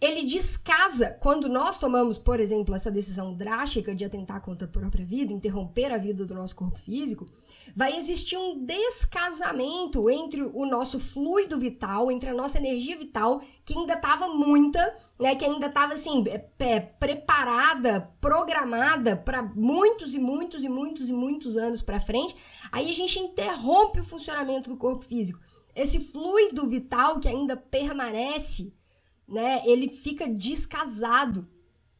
ele 0.00 0.24
descasa 0.24 1.10
quando 1.20 1.48
nós 1.48 1.78
tomamos, 1.78 2.18
por 2.18 2.40
exemplo, 2.40 2.74
essa 2.74 2.90
decisão 2.90 3.34
drástica 3.34 3.94
de 3.94 4.04
atentar 4.04 4.40
contra 4.40 4.66
a 4.66 4.70
própria 4.70 5.04
vida, 5.04 5.32
interromper 5.32 5.92
a 5.92 5.96
vida 5.96 6.24
do 6.24 6.34
nosso 6.34 6.54
corpo 6.54 6.78
físico, 6.78 7.24
vai 7.74 7.96
existir 7.96 8.36
um 8.36 8.64
descasamento 8.64 10.10
entre 10.10 10.42
o 10.42 10.66
nosso 10.66 10.98
fluido 10.98 11.58
vital, 11.58 12.10
entre 12.10 12.30
a 12.30 12.34
nossa 12.34 12.58
energia 12.58 12.96
vital, 12.96 13.42
que 13.64 13.76
ainda 13.76 13.94
estava 13.94 14.28
muita, 14.28 14.96
né, 15.18 15.34
que 15.34 15.44
ainda 15.44 15.66
estava 15.66 15.94
assim, 15.94 16.24
é, 16.28 16.48
é, 16.58 16.80
preparada, 16.80 18.12
programada 18.20 19.16
para 19.16 19.42
muitos 19.42 20.14
e 20.14 20.18
muitos 20.18 20.64
e 20.64 20.68
muitos 20.68 21.08
e 21.08 21.12
muitos 21.12 21.56
anos 21.56 21.82
para 21.82 22.00
frente. 22.00 22.36
Aí 22.72 22.90
a 22.90 22.94
gente 22.94 23.18
interrompe 23.18 24.00
o 24.00 24.04
funcionamento 24.04 24.70
do 24.70 24.76
corpo 24.76 25.04
físico. 25.04 25.40
Esse 25.74 26.00
fluido 26.00 26.68
vital 26.68 27.18
que 27.20 27.28
ainda 27.28 27.56
permanece 27.56 28.72
né? 29.28 29.62
Ele 29.66 29.88
fica 29.88 30.28
descasado. 30.28 31.48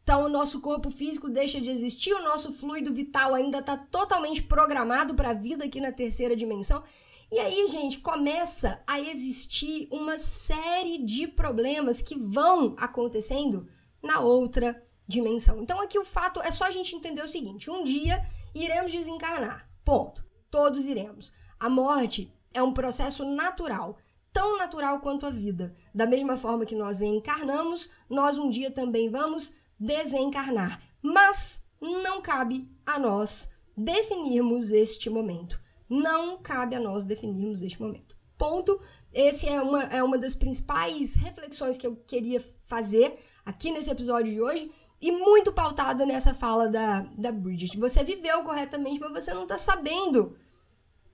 Então, 0.05 0.25
o 0.25 0.29
nosso 0.29 0.61
corpo 0.61 0.91
físico 0.91 1.31
deixa 1.31 1.59
de 1.59 1.71
existir, 1.71 2.13
o 2.13 2.23
nosso 2.23 2.53
fluido 2.53 2.93
vital 2.93 3.35
ainda 3.35 3.61
está 3.61 3.75
totalmente 3.75 4.43
programado 4.43 5.15
para 5.15 5.31
a 5.31 5.35
vida 5.35 5.65
aqui 5.65 5.81
na 5.81 5.91
terceira 5.91 6.37
dimensão. 6.37 6.85
E 7.33 7.39
aí, 7.39 7.67
gente, 7.69 8.01
começa 8.01 8.83
a 8.87 9.01
existir 9.01 9.89
uma 9.91 10.19
série 10.19 10.99
de 10.99 11.27
problemas 11.27 12.03
que 12.03 12.19
vão 12.19 12.77
acontecendo 12.77 13.67
na 14.03 14.21
outra 14.21 14.87
dimensão. 15.09 15.63
Então, 15.63 15.81
aqui 15.81 15.99
o 15.99 16.05
fato 16.05 16.39
é 16.43 16.51
só 16.51 16.65
a 16.65 16.71
gente 16.71 16.95
entender 16.95 17.25
o 17.25 17.29
seguinte: 17.29 17.71
um 17.71 17.83
dia 17.83 18.23
iremos 18.55 18.93
desencarnar. 18.93 19.67
Ponto. 19.83 20.23
Todos 20.51 20.85
iremos. 20.85 21.33
A 21.59 21.71
morte 21.71 22.31
é 22.53 22.63
um 22.63 22.75
processo 22.75 23.25
natural 23.25 23.97
tão 24.35 24.59
natural 24.59 25.01
quanto 25.01 25.25
a 25.25 25.31
vida. 25.31 25.75
Da 25.95 26.07
mesma 26.07 26.37
forma 26.37 26.67
que 26.67 26.75
nós 26.75 27.01
encarnamos, 27.01 27.89
nós 28.11 28.37
um 28.37 28.51
dia 28.51 28.71
também 28.71 29.09
vamos 29.09 29.55
desencarnar. 29.79 30.81
Mas 31.03 31.65
não 31.81 32.23
cabe 32.23 32.69
a 32.87 32.99
nós 32.99 33.51
definirmos 33.77 34.73
este 34.73 35.11
momento. 35.11 35.61
Não 35.89 36.39
cabe 36.39 36.75
a 36.75 36.81
nós 36.81 37.05
definirmos 37.05 37.63
este 37.63 37.81
momento. 37.81 38.17
Ponto. 38.39 38.81
Esse 39.13 39.49
é 39.49 39.61
uma, 39.61 39.83
é 39.85 40.03
uma 40.03 40.19
das 40.19 40.35
principais 40.35 41.15
reflexões 41.15 41.79
que 41.79 41.87
eu 41.87 41.95
queria 41.95 42.41
fazer 42.65 43.17
aqui 43.45 43.71
nesse 43.71 43.91
episódio 43.91 44.33
de 44.33 44.41
hoje 44.41 44.73
e 45.01 45.13
muito 45.13 45.53
pautada 45.53 46.05
nessa 46.05 46.35
fala 46.35 46.69
da, 46.69 47.01
da 47.17 47.31
Bridget. 47.31 47.79
Você 47.79 48.03
viveu 48.03 48.43
corretamente, 48.43 48.99
mas 48.99 49.13
você 49.25 49.33
não 49.33 49.43
está 49.43 49.59
sabendo 49.59 50.37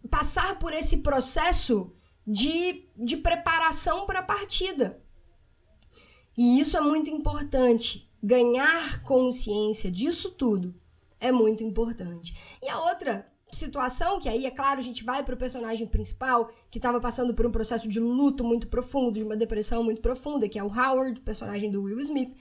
passar 0.08 0.58
por 0.58 0.72
esse 0.72 0.98
processo 0.98 1.92
de, 2.26 2.88
de 2.96 3.16
preparação 3.16 4.06
para 4.06 4.20
a 4.20 4.24
partida. 4.24 5.02
E 6.36 6.60
isso 6.60 6.76
é 6.76 6.80
muito 6.80 7.10
importante. 7.10 8.09
Ganhar 8.22 9.02
consciência 9.02 9.90
disso 9.90 10.30
tudo 10.30 10.74
é 11.18 11.30
muito 11.32 11.62
importante. 11.64 12.34
E 12.62 12.68
a 12.68 12.80
outra 12.80 13.26
situação, 13.52 14.20
que 14.20 14.28
aí, 14.28 14.46
é 14.46 14.50
claro, 14.50 14.80
a 14.80 14.82
gente 14.82 15.04
vai 15.04 15.22
para 15.22 15.34
o 15.34 15.38
personagem 15.38 15.86
principal, 15.86 16.50
que 16.70 16.78
estava 16.78 17.00
passando 17.00 17.34
por 17.34 17.46
um 17.46 17.50
processo 17.50 17.88
de 17.88 17.98
luto 17.98 18.44
muito 18.44 18.68
profundo, 18.68 19.18
de 19.18 19.24
uma 19.24 19.36
depressão 19.36 19.82
muito 19.82 20.00
profunda, 20.00 20.48
que 20.48 20.58
é 20.58 20.64
o 20.64 20.68
Howard, 20.68 21.20
personagem 21.20 21.70
do 21.70 21.82
Will 21.82 22.00
Smith, 22.00 22.36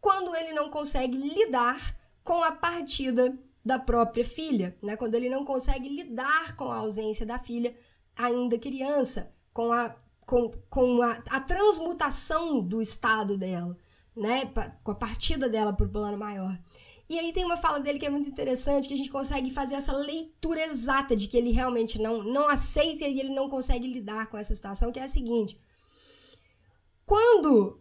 quando 0.00 0.34
ele 0.34 0.52
não 0.52 0.68
consegue 0.68 1.16
lidar 1.16 1.96
com 2.24 2.42
a 2.42 2.52
partida 2.52 3.36
da 3.64 3.78
própria 3.78 4.24
filha, 4.24 4.76
né? 4.82 4.96
Quando 4.96 5.14
ele 5.14 5.28
não 5.28 5.44
consegue 5.44 5.88
lidar 5.88 6.56
com 6.56 6.70
a 6.70 6.76
ausência 6.76 7.24
da 7.24 7.38
filha 7.38 7.74
ainda 8.16 8.58
criança, 8.58 9.32
com 9.52 9.72
a, 9.72 9.94
com, 10.26 10.50
com 10.68 11.02
a, 11.02 11.22
a 11.30 11.40
transmutação 11.40 12.60
do 12.60 12.80
estado 12.80 13.38
dela, 13.38 13.76
né? 14.16 14.50
Com 14.82 14.90
a 14.90 14.94
partida 14.94 15.48
dela 15.48 15.72
para 15.72 15.86
o 15.86 15.90
plano 15.90 16.18
maior. 16.18 16.58
E 17.08 17.18
aí 17.18 17.32
tem 17.32 17.44
uma 17.44 17.56
fala 17.56 17.78
dele 17.80 17.98
que 17.98 18.06
é 18.06 18.10
muito 18.10 18.30
interessante, 18.30 18.88
que 18.88 18.94
a 18.94 18.96
gente 18.96 19.10
consegue 19.10 19.50
fazer 19.50 19.74
essa 19.74 19.92
leitura 19.92 20.64
exata 20.64 21.14
de 21.14 21.28
que 21.28 21.36
ele 21.36 21.50
realmente 21.50 22.00
não, 22.00 22.22
não 22.22 22.48
aceita 22.48 23.04
e 23.04 23.20
ele 23.20 23.34
não 23.34 23.50
consegue 23.50 23.86
lidar 23.86 24.28
com 24.28 24.38
essa 24.38 24.54
situação, 24.54 24.90
que 24.90 24.98
é 24.98 25.04
a 25.04 25.08
seguinte. 25.08 25.60
Quando 27.04 27.80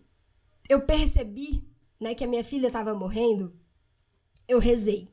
eu 0.67 0.81
percebi 0.81 1.63
né, 1.99 2.13
que 2.13 2.23
a 2.23 2.27
minha 2.27 2.43
filha 2.43 2.67
estava 2.67 2.93
morrendo, 2.93 3.55
eu 4.47 4.59
rezei. 4.59 5.07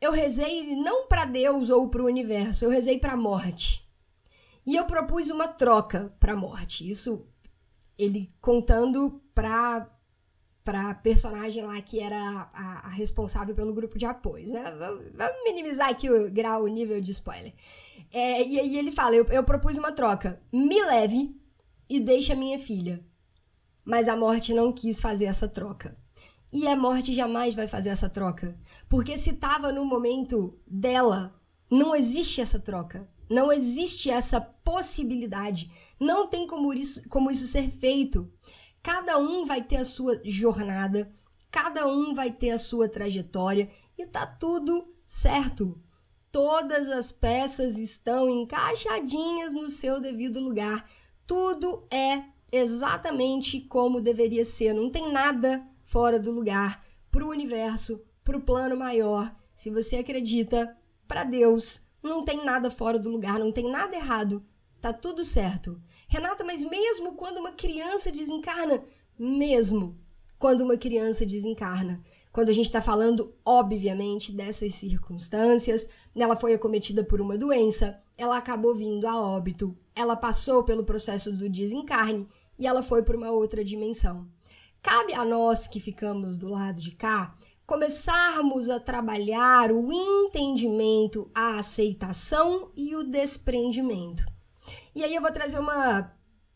Eu 0.00 0.12
rezei 0.12 0.74
não 0.76 1.06
para 1.06 1.24
Deus 1.24 1.68
ou 1.70 1.90
para 1.90 2.02
o 2.02 2.06
universo, 2.06 2.64
eu 2.64 2.70
rezei 2.70 2.98
para 2.98 3.12
a 3.12 3.16
morte. 3.16 3.86
E 4.64 4.74
eu 4.74 4.84
propus 4.84 5.28
uma 5.28 5.48
troca 5.48 6.14
para 6.18 6.32
a 6.32 6.36
morte. 6.36 6.88
Isso 6.90 7.26
ele 7.98 8.32
contando 8.40 9.22
para 9.34 9.90
para 10.64 10.94
personagem 10.94 11.64
lá 11.64 11.80
que 11.80 12.00
era 12.00 12.50
a, 12.52 12.86
a, 12.86 12.88
responsável 12.88 13.54
pelo 13.54 13.72
grupo 13.72 13.96
de 13.96 14.04
apoio, 14.04 14.52
né? 14.52 14.64
Vamos, 14.76 15.04
minimizar 15.44 15.88
aqui 15.88 16.10
o 16.10 16.28
grau, 16.28 16.64
o 16.64 16.68
nível 16.68 17.00
de 17.00 17.12
spoiler. 17.12 17.54
É, 18.12 18.42
e 18.44 18.58
aí 18.58 18.76
ele 18.76 18.90
fala: 18.90 19.14
eu, 19.14 19.24
eu 19.26 19.44
propus 19.44 19.78
uma 19.78 19.92
troca. 19.92 20.42
Me 20.52 20.82
leve 20.82 21.40
e 21.88 22.00
deixe 22.00 22.32
a 22.32 22.36
minha 22.36 22.58
filha. 22.58 23.00
Mas 23.84 24.08
a 24.08 24.16
morte 24.16 24.52
não 24.52 24.72
quis 24.72 25.00
fazer 25.00 25.26
essa 25.26 25.46
troca. 25.46 25.96
E 26.52 26.66
a 26.66 26.74
morte 26.74 27.12
jamais 27.12 27.54
vai 27.54 27.68
fazer 27.68 27.90
essa 27.90 28.08
troca. 28.08 28.58
Porque 28.88 29.16
se 29.16 29.30
estava 29.30 29.70
no 29.70 29.84
momento 29.84 30.58
dela, 30.66 31.40
não 31.70 31.94
existe 31.94 32.40
essa 32.40 32.58
troca. 32.58 33.08
Não 33.28 33.52
existe 33.52 34.10
essa 34.10 34.40
possibilidade. 34.40 35.70
Não 35.98 36.26
tem 36.28 36.46
como 36.46 36.72
isso, 36.72 37.08
como 37.08 37.30
isso 37.30 37.46
ser 37.46 37.70
feito. 37.70 38.30
Cada 38.82 39.18
um 39.18 39.44
vai 39.44 39.62
ter 39.62 39.76
a 39.76 39.84
sua 39.84 40.20
jornada, 40.24 41.12
cada 41.50 41.88
um 41.88 42.14
vai 42.14 42.30
ter 42.30 42.50
a 42.50 42.58
sua 42.58 42.88
trajetória 42.88 43.68
e 43.98 44.06
tá 44.06 44.26
tudo 44.26 44.94
certo. 45.04 45.80
Todas 46.30 46.88
as 46.90 47.10
peças 47.10 47.78
estão 47.78 48.28
encaixadinhas 48.28 49.52
no 49.52 49.70
seu 49.70 50.00
devido 50.00 50.38
lugar. 50.38 50.88
Tudo 51.26 51.86
é 51.90 52.22
exatamente 52.52 53.60
como 53.60 54.00
deveria 54.00 54.44
ser. 54.44 54.74
Não 54.74 54.90
tem 54.90 55.10
nada 55.10 55.66
fora 55.82 56.20
do 56.20 56.30
lugar 56.30 56.84
para 57.10 57.24
o 57.24 57.30
universo, 57.30 58.04
para 58.22 58.36
o 58.36 58.42
plano 58.42 58.76
maior. 58.76 59.34
Se 59.54 59.70
você 59.70 59.96
acredita, 59.96 60.76
para 61.08 61.24
Deus 61.24 61.80
não 62.06 62.24
tem 62.24 62.44
nada 62.44 62.70
fora 62.70 62.98
do 62.98 63.10
lugar, 63.10 63.38
não 63.38 63.52
tem 63.52 63.70
nada 63.70 63.94
errado. 63.94 64.44
Tá 64.80 64.92
tudo 64.92 65.24
certo. 65.24 65.80
Renata, 66.08 66.44
mas 66.44 66.64
mesmo 66.64 67.14
quando 67.14 67.38
uma 67.38 67.52
criança 67.52 68.12
desencarna, 68.12 68.84
mesmo 69.18 69.98
quando 70.38 70.60
uma 70.62 70.76
criança 70.76 71.24
desencarna, 71.26 72.02
quando 72.32 72.50
a 72.50 72.52
gente 72.52 72.66
está 72.66 72.82
falando, 72.82 73.34
obviamente, 73.44 74.30
dessas 74.30 74.74
circunstâncias, 74.74 75.88
ela 76.14 76.36
foi 76.36 76.52
acometida 76.52 77.02
por 77.02 77.20
uma 77.20 77.38
doença, 77.38 77.98
ela 78.16 78.36
acabou 78.36 78.74
vindo 78.74 79.06
a 79.06 79.18
óbito, 79.18 79.76
ela 79.94 80.14
passou 80.14 80.62
pelo 80.62 80.84
processo 80.84 81.32
do 81.32 81.48
desencarne 81.48 82.28
e 82.58 82.66
ela 82.66 82.82
foi 82.82 83.02
para 83.02 83.16
uma 83.16 83.30
outra 83.30 83.64
dimensão. 83.64 84.28
Cabe 84.82 85.14
a 85.14 85.24
nós 85.24 85.66
que 85.66 85.80
ficamos 85.80 86.36
do 86.36 86.48
lado 86.48 86.80
de 86.80 86.92
cá 86.92 87.34
começarmos 87.66 88.70
a 88.70 88.78
trabalhar 88.78 89.72
o 89.72 89.92
entendimento, 89.92 91.28
a 91.34 91.58
aceitação 91.58 92.70
e 92.76 92.94
o 92.94 93.02
desprendimento. 93.02 94.24
E 94.94 95.02
aí 95.02 95.14
eu 95.14 95.20
vou 95.20 95.32
trazer 95.32 95.58
uma, 95.58 96.12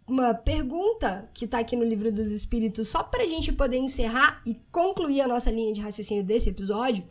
uma 0.06 0.32
pergunta 0.32 1.28
que 1.34 1.46
está 1.46 1.58
aqui 1.58 1.74
no 1.74 1.84
Livro 1.84 2.12
dos 2.12 2.30
Espíritos, 2.30 2.88
só 2.88 3.02
para 3.02 3.24
a 3.24 3.26
gente 3.26 3.52
poder 3.52 3.78
encerrar 3.78 4.40
e 4.46 4.54
concluir 4.70 5.20
a 5.20 5.28
nossa 5.28 5.50
linha 5.50 5.72
de 5.72 5.80
raciocínio 5.80 6.22
desse 6.22 6.48
episódio, 6.48 7.04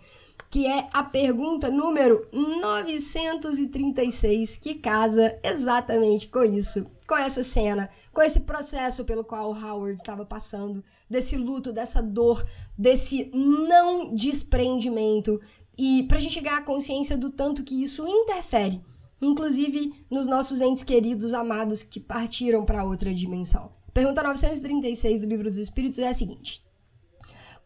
que 0.49 0.65
é 0.65 0.87
a 0.93 1.03
pergunta 1.03 1.69
número 1.69 2.25
936, 2.31 4.55
que 4.57 4.75
casa 4.75 5.37
exatamente 5.43 6.29
com 6.29 6.43
isso, 6.43 6.87
com 7.09 7.17
essa 7.17 7.41
cena, 7.43 7.89
com 8.13 8.21
esse 8.21 8.41
processo 8.41 9.03
pelo 9.03 9.23
qual 9.23 9.49
o 9.49 9.59
Howard 9.59 9.99
estava 9.99 10.23
passando, 10.23 10.83
desse 11.09 11.35
luto, 11.35 11.73
dessa 11.73 12.03
dor, 12.03 12.45
desse 12.77 13.31
não 13.33 14.13
desprendimento, 14.13 15.41
e 15.75 16.03
pra 16.03 16.19
gente 16.19 16.35
chegar 16.35 16.59
à 16.59 16.61
consciência 16.61 17.17
do 17.17 17.31
tanto 17.31 17.63
que 17.63 17.81
isso 17.81 18.07
interfere, 18.07 18.79
inclusive 19.19 20.05
nos 20.07 20.27
nossos 20.27 20.61
entes 20.61 20.83
queridos 20.83 21.33
amados 21.33 21.81
que 21.81 21.99
partiram 21.99 22.63
para 22.63 22.83
outra 22.83 23.11
dimensão. 23.11 23.71
Pergunta 23.91 24.21
936 24.21 25.19
do 25.19 25.25
Livro 25.25 25.49
dos 25.49 25.57
Espíritos 25.57 25.97
é 25.97 26.09
a 26.09 26.13
seguinte: 26.13 26.63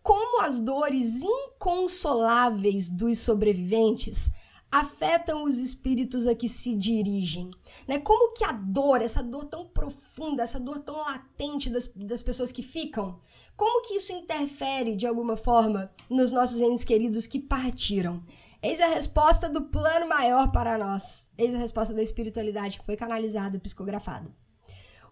Como 0.02 0.42
as 0.42 0.58
dores 0.58 1.22
inconsoláveis 1.22 2.90
dos 2.90 3.20
sobreviventes 3.20 4.32
afetam 4.74 5.44
os 5.44 5.60
espíritos 5.60 6.26
a 6.26 6.34
que 6.34 6.50
se 6.50 6.74
dirigem? 6.74 7.52
Né? 7.88 8.00
Como 8.00 8.34
que 8.34 8.44
a 8.44 8.52
dor, 8.52 9.04
essa 9.04 9.22
dor 9.22 9.46
tão 9.46 9.68
profunda, 9.68 10.42
essa 10.42 10.60
dor 10.60 10.80
tão 10.80 10.98
latente 10.98 11.70
das, 11.70 11.88
das 11.90 12.24
pessoas 12.24 12.52
que 12.52 12.64
ficam, 12.64 13.20
como 13.56 13.84
que 13.84 13.94
isso 13.94 14.12
interfere 14.12 14.96
de 14.96 15.06
alguma 15.06 15.38
forma 15.38 15.92
nos 16.10 16.32
nossos 16.32 16.60
entes 16.60 16.84
queridos 16.84 17.28
que 17.28 17.40
partiram? 17.40 18.24
Eis 18.64 18.82
a 18.82 18.88
resposta 18.88 19.48
do 19.48 19.62
plano 19.62 20.10
maior 20.10 20.52
para 20.52 20.76
nós. 20.76 21.30
Eis 21.38 21.54
a 21.54 21.60
resposta 21.60 21.94
da 21.94 22.02
espiritualidade 22.02 22.80
que 22.80 22.86
foi 22.86 22.96
canalizada 22.96 23.56
e 23.56 23.60
psicografada. 23.60 24.34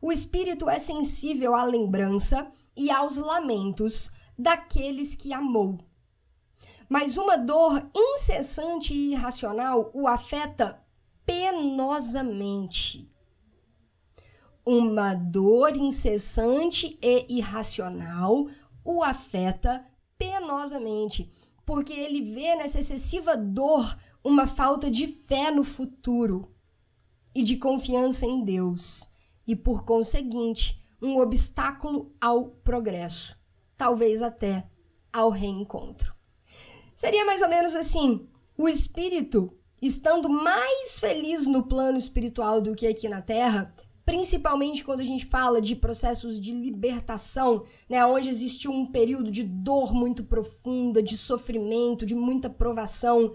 O 0.02 0.12
espírito 0.12 0.68
é 0.68 0.80
sensível 0.80 1.54
à 1.54 1.64
lembrança 1.64 2.52
e 2.76 2.90
aos 2.90 3.18
lamentos 3.18 4.10
daqueles 4.36 5.14
que 5.14 5.32
amou 5.32 5.78
mas 6.92 7.16
uma 7.16 7.38
dor 7.38 7.90
incessante 7.96 8.94
e 8.94 9.14
irracional 9.14 9.90
o 9.94 10.10
afeta 10.10 10.84
penosamente. 11.26 13.10
Uma 14.66 15.14
dor 15.14 15.78
incessante 15.78 17.00
e 17.02 17.38
irracional 17.38 18.50
o 18.84 19.02
afeta 19.02 19.86
penosamente, 20.18 21.32
porque 21.66 21.94
ele 21.94 22.22
vê 22.34 22.58
nessa 22.58 22.82
excessiva 22.82 23.38
dor 23.38 23.98
uma 24.22 24.46
falta 24.46 24.92
de 24.92 25.08
fé 25.08 25.50
no 25.50 25.64
futuro 25.64 26.54
e 27.34 27.42
de 27.42 27.56
confiança 27.56 28.26
em 28.26 28.44
Deus, 28.44 29.10
e 29.48 29.56
por 29.56 29.86
conseguinte, 29.86 30.86
um 31.02 31.20
obstáculo 31.20 32.14
ao 32.20 32.50
progresso, 32.50 33.34
talvez 33.78 34.22
até 34.22 34.70
ao 35.14 35.30
reencontro. 35.30 36.20
Seria 37.02 37.26
mais 37.26 37.42
ou 37.42 37.50
menos 37.50 37.74
assim: 37.74 38.28
o 38.56 38.70
espírito 38.70 39.52
estando 39.82 40.30
mais 40.30 41.00
feliz 41.00 41.48
no 41.48 41.64
plano 41.64 41.98
espiritual 41.98 42.62
do 42.62 42.76
que 42.76 42.86
aqui 42.86 43.10
na 43.10 43.24
Terra, 43.24 43.74
principalmente 44.06 44.84
quando 44.84 45.00
a 45.00 45.04
gente 45.04 45.26
fala 45.26 45.60
de 45.60 45.76
processos 45.76 46.40
de 46.40 46.52
libertação, 46.52 47.64
né, 47.90 48.06
onde 48.06 48.30
existiu 48.30 48.72
um 48.72 48.86
período 48.86 49.32
de 49.32 49.42
dor 49.42 49.96
muito 49.96 50.24
profunda, 50.24 51.02
de 51.02 51.18
sofrimento, 51.18 52.06
de 52.06 52.14
muita 52.14 52.52
provação, 52.52 53.34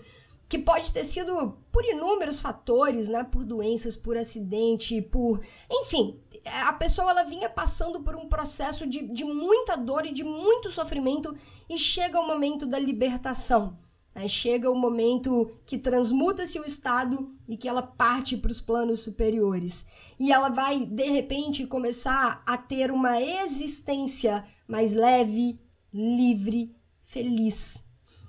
que 0.48 0.60
pode 0.60 0.92
ter 0.92 1.04
sido 1.04 1.58
por 1.72 1.84
inúmeros 1.84 2.40
fatores, 2.40 3.08
né, 3.08 3.24
por 3.24 3.44
doenças, 3.44 3.96
por 3.96 4.16
acidente, 4.16 5.02
por, 5.02 5.40
enfim, 5.68 6.20
a 6.46 6.72
pessoa 6.72 7.10
ela 7.10 7.24
vinha 7.24 7.48
passando 7.48 8.00
por 8.00 8.16
um 8.16 8.28
processo 8.28 8.86
de, 8.86 9.02
de 9.02 9.24
muita 9.24 9.76
dor 9.76 10.06
e 10.06 10.12
de 10.12 10.24
muito 10.24 10.70
sofrimento 10.70 11.36
e 11.68 11.78
chega 11.78 12.20
o 12.20 12.26
momento 12.26 12.66
da 12.66 12.78
libertação. 12.78 13.78
Né? 14.14 14.26
Chega 14.26 14.70
o 14.70 14.74
momento 14.74 15.50
que 15.66 15.76
transmuta-se 15.76 16.58
o 16.58 16.64
estado 16.64 17.36
e 17.46 17.56
que 17.56 17.68
ela 17.68 17.82
parte 17.82 18.36
para 18.36 18.50
os 18.50 18.60
planos 18.60 19.00
superiores. 19.00 19.84
E 20.18 20.32
ela 20.32 20.48
vai, 20.48 20.80
de 20.84 21.10
repente, 21.10 21.66
começar 21.66 22.42
a 22.46 22.56
ter 22.56 22.90
uma 22.90 23.20
existência 23.20 24.44
mais 24.66 24.94
leve, 24.94 25.60
livre, 25.92 26.74
feliz. 27.04 27.84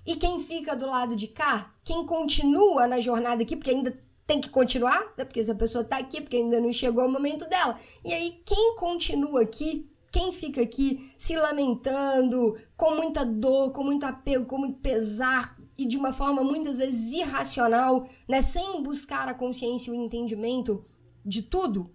E 0.05 0.15
quem 0.15 0.39
fica 0.39 0.75
do 0.75 0.85
lado 0.85 1.15
de 1.15 1.27
cá, 1.27 1.73
quem 1.83 2.05
continua 2.05 2.87
na 2.87 2.99
jornada 2.99 3.43
aqui, 3.43 3.55
porque 3.55 3.71
ainda 3.71 3.97
tem 4.27 4.41
que 4.41 4.49
continuar, 4.49 5.13
né? 5.17 5.23
porque 5.23 5.39
essa 5.39 5.55
pessoa 5.55 5.85
tá 5.85 5.97
aqui, 5.97 6.19
porque 6.19 6.35
ainda 6.35 6.59
não 6.59 6.71
chegou 6.73 7.05
o 7.05 7.11
momento 7.11 7.49
dela. 7.49 7.79
E 8.03 8.13
aí, 8.13 8.41
quem 8.45 8.75
continua 8.75 9.41
aqui, 9.41 9.89
quem 10.11 10.33
fica 10.33 10.61
aqui 10.61 11.09
se 11.17 11.35
lamentando, 11.37 12.57
com 12.75 12.93
muita 12.93 13.25
dor, 13.25 13.71
com 13.71 13.85
muito 13.85 14.05
apego, 14.05 14.45
com 14.45 14.57
muito 14.57 14.79
pesar, 14.79 15.57
e 15.77 15.85
de 15.85 15.95
uma 15.95 16.11
forma 16.11 16.43
muitas 16.43 16.77
vezes 16.77 17.13
irracional, 17.13 18.07
né? 18.27 18.41
Sem 18.41 18.83
buscar 18.83 19.29
a 19.29 19.33
consciência 19.33 19.89
e 19.89 19.93
o 19.93 19.95
entendimento 19.95 20.83
de 21.23 21.41
tudo, 21.41 21.89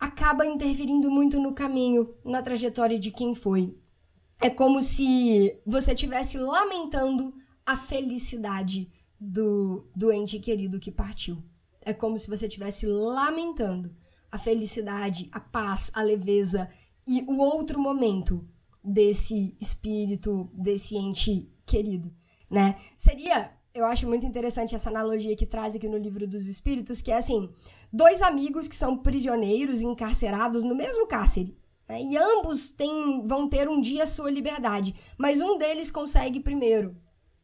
acaba 0.00 0.44
interferindo 0.44 1.10
muito 1.10 1.38
no 1.38 1.54
caminho, 1.54 2.14
na 2.24 2.42
trajetória 2.42 2.98
de 2.98 3.12
quem 3.12 3.34
foi. 3.34 3.76
É 4.40 4.50
como 4.50 4.82
se 4.82 5.56
você 5.64 5.92
estivesse 5.92 6.36
lamentando 6.36 7.32
a 7.64 7.76
felicidade 7.76 8.90
do, 9.20 9.88
ente 10.12 10.38
querido 10.38 10.78
que 10.78 10.90
partiu. 10.90 11.42
É 11.80 11.92
como 11.92 12.18
se 12.18 12.28
você 12.28 12.46
estivesse 12.46 12.86
lamentando 12.86 13.94
a 14.30 14.38
felicidade, 14.38 15.28
a 15.32 15.40
paz, 15.40 15.90
a 15.94 16.02
leveza 16.02 16.68
e 17.06 17.22
o 17.22 17.38
outro 17.38 17.78
momento 17.78 18.46
desse 18.82 19.56
espírito, 19.60 20.50
desse 20.52 20.96
ente 20.96 21.50
querido, 21.64 22.12
né? 22.50 22.76
Seria, 22.96 23.52
eu 23.74 23.84
acho 23.84 24.06
muito 24.08 24.26
interessante 24.26 24.74
essa 24.74 24.90
analogia 24.90 25.36
que 25.36 25.46
traz 25.46 25.74
aqui 25.74 25.88
no 25.88 25.98
livro 25.98 26.26
dos 26.26 26.46
espíritos, 26.46 27.00
que 27.00 27.10
é 27.10 27.16
assim, 27.16 27.50
dois 27.92 28.22
amigos 28.22 28.68
que 28.68 28.76
são 28.76 28.98
prisioneiros 28.98 29.80
encarcerados 29.80 30.62
no 30.62 30.74
mesmo 30.74 31.06
cárcere. 31.06 31.56
Né? 31.88 32.02
E 32.02 32.16
ambos 32.16 32.70
têm, 32.70 33.26
vão 33.26 33.48
ter 33.48 33.68
um 33.68 33.80
dia 33.80 34.06
sua 34.06 34.30
liberdade, 34.30 34.94
mas 35.16 35.40
um 35.40 35.56
deles 35.56 35.90
consegue 35.90 36.40
primeiro. 36.40 36.96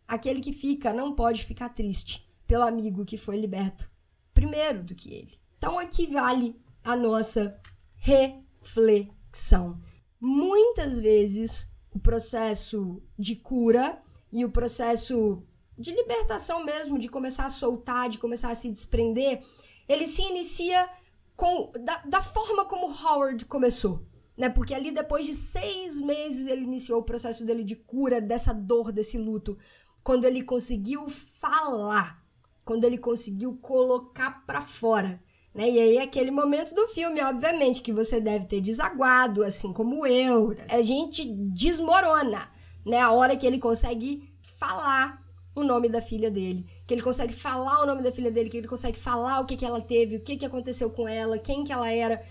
Aquele 0.06 0.40
que 0.40 0.52
fica 0.52 0.92
não 0.92 1.14
pode 1.14 1.44
ficar 1.44 1.70
triste 1.70 2.28
pelo 2.46 2.64
amigo 2.64 3.04
que 3.04 3.16
foi 3.16 3.40
liberto 3.40 3.90
primeiro 4.34 4.82
do 4.82 4.94
que 4.94 5.12
ele. 5.12 5.38
Então 5.56 5.78
aqui 5.78 6.06
vale 6.06 6.60
a 6.82 6.96
nossa 6.96 7.58
reflexão. 7.96 9.80
Muitas 10.20 10.98
vezes 10.98 11.70
o 11.90 11.98
processo 11.98 13.02
de 13.18 13.36
cura 13.36 14.02
e 14.32 14.44
o 14.44 14.50
processo 14.50 15.42
de 15.78 15.92
libertação 15.92 16.64
mesmo, 16.64 16.98
de 16.98 17.08
começar 17.08 17.46
a 17.46 17.50
soltar, 17.50 18.08
de 18.08 18.18
começar 18.18 18.50
a 18.50 18.54
se 18.54 18.70
desprender, 18.70 19.42
ele 19.88 20.06
se 20.06 20.22
inicia 20.22 20.88
com 21.36 21.72
da, 21.80 21.98
da 21.98 22.22
forma 22.22 22.64
como 22.64 22.86
Howard 22.86 23.44
começou. 23.46 24.06
Né? 24.36 24.48
Porque 24.48 24.74
ali, 24.74 24.90
depois 24.90 25.26
de 25.26 25.34
seis 25.34 26.00
meses, 26.00 26.46
ele 26.46 26.62
iniciou 26.62 27.00
o 27.00 27.04
processo 27.04 27.44
dele 27.44 27.62
de 27.62 27.76
cura 27.76 28.20
dessa 28.20 28.52
dor, 28.52 28.90
desse 28.90 29.18
luto 29.18 29.58
quando 30.02 30.24
ele 30.24 30.42
conseguiu 30.42 31.08
falar, 31.08 32.22
quando 32.64 32.84
ele 32.84 32.98
conseguiu 32.98 33.56
colocar 33.60 34.44
para 34.46 34.60
fora. 34.60 35.22
Né? 35.54 35.70
E 35.70 35.78
aí, 35.78 35.98
aquele 35.98 36.30
momento 36.30 36.74
do 36.74 36.88
filme, 36.88 37.20
obviamente, 37.22 37.82
que 37.82 37.92
você 37.92 38.20
deve 38.20 38.46
ter 38.46 38.60
desaguado, 38.60 39.44
assim 39.44 39.72
como 39.72 40.06
eu. 40.06 40.56
A 40.68 40.82
gente 40.82 41.24
desmorona, 41.24 42.48
né? 42.84 42.98
A 42.98 43.10
hora 43.10 43.36
que 43.36 43.46
ele 43.46 43.58
consegue 43.58 44.32
falar 44.40 45.22
o 45.54 45.62
nome 45.62 45.88
da 45.88 46.00
filha 46.00 46.30
dele. 46.30 46.66
Que 46.86 46.94
ele 46.94 47.02
consegue 47.02 47.34
falar 47.34 47.82
o 47.82 47.86
nome 47.86 48.02
da 48.02 48.10
filha 48.10 48.30
dele, 48.30 48.48
que 48.48 48.56
ele 48.56 48.68
consegue 48.68 48.98
falar 48.98 49.40
o 49.40 49.46
que, 49.46 49.56
que 49.56 49.64
ela 49.64 49.80
teve, 49.80 50.16
o 50.16 50.20
que, 50.20 50.36
que 50.36 50.46
aconteceu 50.46 50.90
com 50.90 51.06
ela, 51.06 51.38
quem 51.38 51.64
que 51.64 51.72
ela 51.72 51.90
era. 51.90 52.22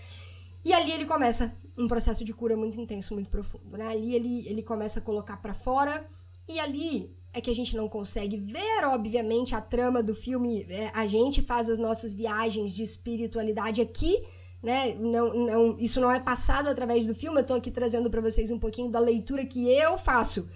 E 0.64 0.72
ali 0.72 0.90
ele 0.92 1.04
começa 1.04 1.54
um 1.76 1.86
processo 1.88 2.24
de 2.24 2.32
cura 2.32 2.56
muito 2.56 2.80
intenso, 2.80 3.14
muito 3.14 3.30
profundo, 3.30 3.76
né? 3.76 3.88
Ali 3.88 4.14
ele, 4.14 4.46
ele 4.48 4.62
começa 4.62 4.98
a 4.98 5.02
colocar 5.02 5.36
para 5.38 5.54
fora 5.54 6.06
e 6.48 6.58
ali 6.58 7.14
é 7.32 7.40
que 7.40 7.50
a 7.50 7.54
gente 7.54 7.76
não 7.76 7.88
consegue 7.88 8.36
ver, 8.36 8.84
obviamente, 8.84 9.54
a 9.54 9.60
trama 9.60 10.02
do 10.02 10.14
filme. 10.14 10.66
É, 10.68 10.90
a 10.92 11.06
gente 11.06 11.40
faz 11.40 11.70
as 11.70 11.78
nossas 11.78 12.12
viagens 12.12 12.72
de 12.72 12.82
espiritualidade 12.82 13.80
aqui, 13.80 14.22
né? 14.62 14.94
Não, 14.94 15.32
não, 15.32 15.76
isso 15.78 16.00
não 16.00 16.10
é 16.10 16.20
passado 16.20 16.68
através 16.68 17.06
do 17.06 17.14
filme. 17.14 17.40
Eu 17.40 17.46
tô 17.46 17.54
aqui 17.54 17.70
trazendo 17.70 18.10
para 18.10 18.20
vocês 18.20 18.50
um 18.50 18.58
pouquinho 18.58 18.90
da 18.90 18.98
leitura 18.98 19.46
que 19.46 19.66
eu 19.66 19.96
faço, 19.96 20.48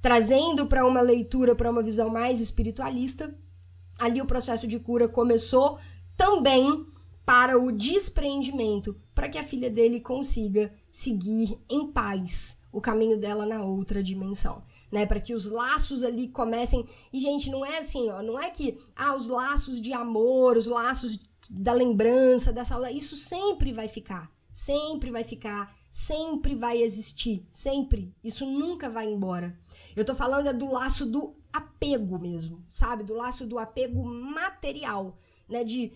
trazendo 0.00 0.66
para 0.66 0.86
uma 0.86 1.02
leitura, 1.02 1.54
para 1.54 1.70
uma 1.70 1.82
visão 1.82 2.08
mais 2.08 2.40
espiritualista. 2.40 3.34
Ali 3.98 4.22
o 4.22 4.26
processo 4.26 4.66
de 4.66 4.78
cura 4.78 5.06
começou 5.06 5.78
também 6.16 6.86
para 7.26 7.58
o 7.58 7.70
despreendimento, 7.70 8.96
para 9.14 9.28
que 9.28 9.38
a 9.38 9.44
filha 9.44 9.70
dele 9.70 10.00
consiga 10.00 10.72
seguir 10.90 11.58
em 11.68 11.92
paz 11.92 12.58
o 12.72 12.80
caminho 12.80 13.18
dela 13.18 13.44
na 13.44 13.62
outra 13.62 14.02
dimensão 14.02 14.62
né? 14.92 15.06
Para 15.06 15.18
que 15.18 15.34
os 15.34 15.48
laços 15.48 16.04
ali 16.04 16.28
comecem. 16.28 16.86
E, 17.10 17.18
gente, 17.18 17.50
não 17.50 17.64
é 17.64 17.78
assim, 17.78 18.10
ó. 18.10 18.22
Não 18.22 18.38
é 18.38 18.50
que, 18.50 18.78
ah, 18.94 19.16
os 19.16 19.26
laços 19.26 19.80
de 19.80 19.92
amor, 19.94 20.58
os 20.58 20.66
laços 20.66 21.18
da 21.50 21.72
lembrança, 21.72 22.52
da 22.52 22.62
saudade. 22.62 22.96
Isso 22.96 23.16
sempre 23.16 23.72
vai 23.72 23.88
ficar. 23.88 24.30
Sempre 24.52 25.10
vai 25.10 25.24
ficar. 25.24 25.74
Sempre 25.90 26.54
vai 26.54 26.82
existir. 26.82 27.48
Sempre. 27.50 28.14
Isso 28.22 28.44
nunca 28.44 28.90
vai 28.90 29.10
embora. 29.10 29.58
Eu 29.96 30.04
tô 30.04 30.14
falando 30.14 30.48
é 30.48 30.52
do 30.52 30.70
laço 30.70 31.06
do 31.06 31.34
apego 31.50 32.18
mesmo, 32.18 32.62
sabe? 32.68 33.02
Do 33.02 33.14
laço 33.14 33.46
do 33.46 33.58
apego 33.58 34.04
material, 34.04 35.18
né? 35.48 35.64
De 35.64 35.92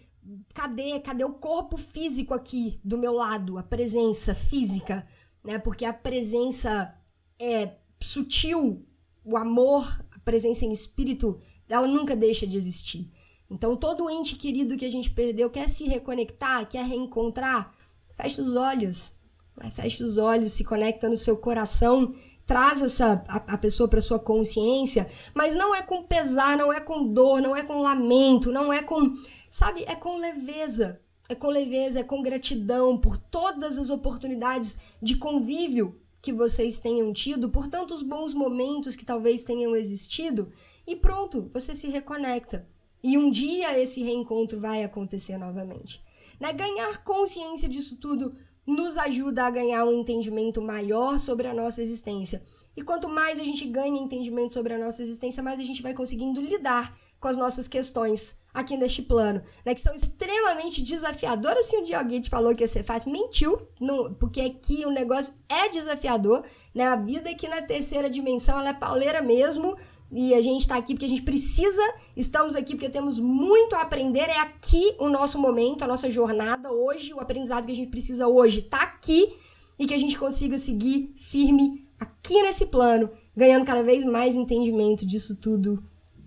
cadê, 0.53 0.99
cadê 1.01 1.25
o 1.25 1.35
corpo 1.35 1.77
físico 1.77 2.35
aqui 2.35 2.81
do 2.83 2.99
meu 2.99 3.13
lado, 3.13 3.59
a 3.59 3.63
presença 3.63 4.35
física, 4.35 5.07
né? 5.45 5.59
Porque 5.59 5.85
a 5.85 5.93
presença 5.93 6.95
é 7.39 7.77
sutil, 8.01 8.85
o 9.25 9.37
amor, 9.37 10.05
a 10.15 10.19
presença 10.21 10.65
em 10.65 10.73
espírito, 10.73 11.39
ela 11.69 11.87
nunca 11.87 12.15
deixa 12.15 12.47
de 12.47 12.57
existir. 12.57 13.11
Então, 13.51 13.77
todo 13.77 14.11
ente 14.11 14.37
querido 14.37 14.77
que 14.77 14.85
a 14.85 14.91
gente 14.91 15.11
perdeu 15.11 15.51
quer 15.51 15.69
se 15.69 15.85
reconectar, 15.85 16.69
quer 16.69 16.85
reencontrar, 16.85 17.73
fecha 18.17 18.43
os 18.43 18.57
olhos. 18.57 19.13
Né? 19.57 19.71
Fecha 19.71 20.03
os 20.03 20.19
olhos, 20.19 20.53
se 20.53 20.65
conecta 20.65 21.09
no 21.09 21.17
seu 21.17 21.37
coração, 21.37 22.15
traz 22.45 22.83
essa 22.83 23.25
a, 23.29 23.37
a 23.55 23.59
pessoa 23.59 23.89
para 23.89 24.01
sua 24.01 24.19
consciência, 24.19 25.09
mas 25.35 25.55
não 25.55 25.75
é 25.75 25.83
com 25.83 26.03
pesar, 26.03 26.57
não 26.57 26.73
é 26.73 26.81
com 26.81 27.07
dor, 27.13 27.41
não 27.41 27.55
é 27.55 27.63
com 27.63 27.81
lamento, 27.81 28.53
não 28.53 28.73
é 28.73 28.83
com, 28.83 29.17
sabe, 29.51 29.85
é 29.87 29.95
com 29.95 30.17
leveza. 30.17 31.01
É 31.29 31.35
com 31.35 31.49
leveza, 31.49 31.99
é 31.99 32.05
com 32.05 32.23
gratidão 32.23 32.97
por 32.97 33.17
todas 33.17 33.79
as 33.79 33.91
oportunidades 33.91 34.79
de 35.03 35.17
convívio 35.17 36.01
que 36.27 36.33
vocês 36.33 36.81
tenham 36.81 37.13
tido, 37.13 37.49
por 37.49 37.69
tantos 37.69 38.03
bons 38.03 38.35
momentos 38.35 38.97
que 38.97 39.05
talvez 39.05 39.45
tenham 39.45 39.77
existido, 39.77 40.51
e 40.85 40.97
pronto, 40.97 41.49
você 41.53 41.73
se 41.73 41.87
reconecta. 41.87 42.69
E 43.01 43.17
um 43.17 43.31
dia 43.31 43.79
esse 43.79 44.03
reencontro 44.03 44.59
vai 44.59 44.83
acontecer 44.83 45.39
novamente. 45.39 46.03
Né? 46.41 46.53
Ganhar 46.53 47.05
consciência 47.05 47.69
disso 47.69 47.95
tudo 47.95 48.35
nos 48.67 48.99
ajuda 48.99 49.45
a 49.45 49.51
ganhar 49.53 49.85
um 49.85 49.93
entendimento 49.93 50.61
maior 50.61 51.17
sobre 51.21 51.47
a 51.47 51.55
nossa 51.55 51.81
existência. 51.81 52.43
E 52.77 52.83
quanto 52.83 53.09
mais 53.09 53.39
a 53.39 53.45
gente 53.45 53.65
ganha 53.65 53.97
entendimento 53.97 54.55
sobre 54.55 54.75
a 54.75 54.79
nossa 54.79 55.05
existência, 55.05 55.41
mais 55.41 55.61
a 55.61 55.65
gente 55.65 55.81
vai 55.81 55.95
conseguindo 55.95 56.41
lidar 56.41 56.99
com 57.27 57.31
as 57.31 57.37
nossas 57.37 57.67
questões 57.67 58.39
aqui 58.55 58.77
neste 58.77 59.03
plano, 59.03 59.43
né? 59.65 59.75
Que 59.75 59.81
são 59.81 59.93
extremamente 59.93 60.81
desafiadoras. 60.81 61.67
Se 61.67 61.77
um 61.77 61.83
dia 61.83 61.99
alguém 61.99 62.21
te 62.21 62.31
falou 62.31 62.55
que 62.55 62.63
ia 62.63 62.69
ser 62.69 62.85
fácil, 62.85 63.11
mentiu, 63.11 63.61
não, 63.81 64.15
porque 64.15 64.41
aqui 64.41 64.87
o 64.87 64.93
negócio 64.93 65.35
é 65.49 65.69
desafiador, 65.69 66.45
né? 66.73 66.85
A 66.85 66.95
vida 66.95 67.29
aqui 67.29 67.49
na 67.49 67.61
terceira 67.63 68.09
dimensão, 68.09 68.61
ela 68.61 68.69
é 68.69 68.73
pauleira 68.73 69.21
mesmo, 69.21 69.77
e 70.13 70.35
a 70.35 70.41
gente 70.41 70.61
está 70.61 70.77
aqui 70.77 70.95
porque 70.95 71.07
a 71.07 71.09
gente 71.09 71.23
precisa, 71.23 71.83
estamos 72.17 72.55
aqui 72.55 72.77
porque 72.77 72.89
temos 72.89 73.19
muito 73.19 73.75
a 73.75 73.83
aprender. 73.83 74.31
É 74.31 74.39
aqui 74.39 74.95
o 75.01 75.09
nosso 75.09 75.37
momento, 75.37 75.83
a 75.83 75.89
nossa 75.89 76.09
jornada 76.09 76.71
hoje, 76.71 77.13
o 77.13 77.19
aprendizado 77.19 77.67
que 77.67 77.73
a 77.73 77.77
gente 77.77 77.91
precisa 77.91 78.29
hoje 78.29 78.61
está 78.61 78.83
aqui 78.83 79.35
e 79.77 79.85
que 79.85 79.95
a 79.95 79.99
gente 79.99 80.17
consiga 80.17 80.61
seguir 80.61 81.13
firme 81.17 81.85
aqui 81.99 82.41
nesse 82.43 82.67
plano, 82.67 83.11
ganhando 83.37 83.67
cada 83.67 83.83
vez 83.83 84.05
mais 84.05 84.37
entendimento 84.37 85.05
disso 85.05 85.35
tudo 85.35 85.83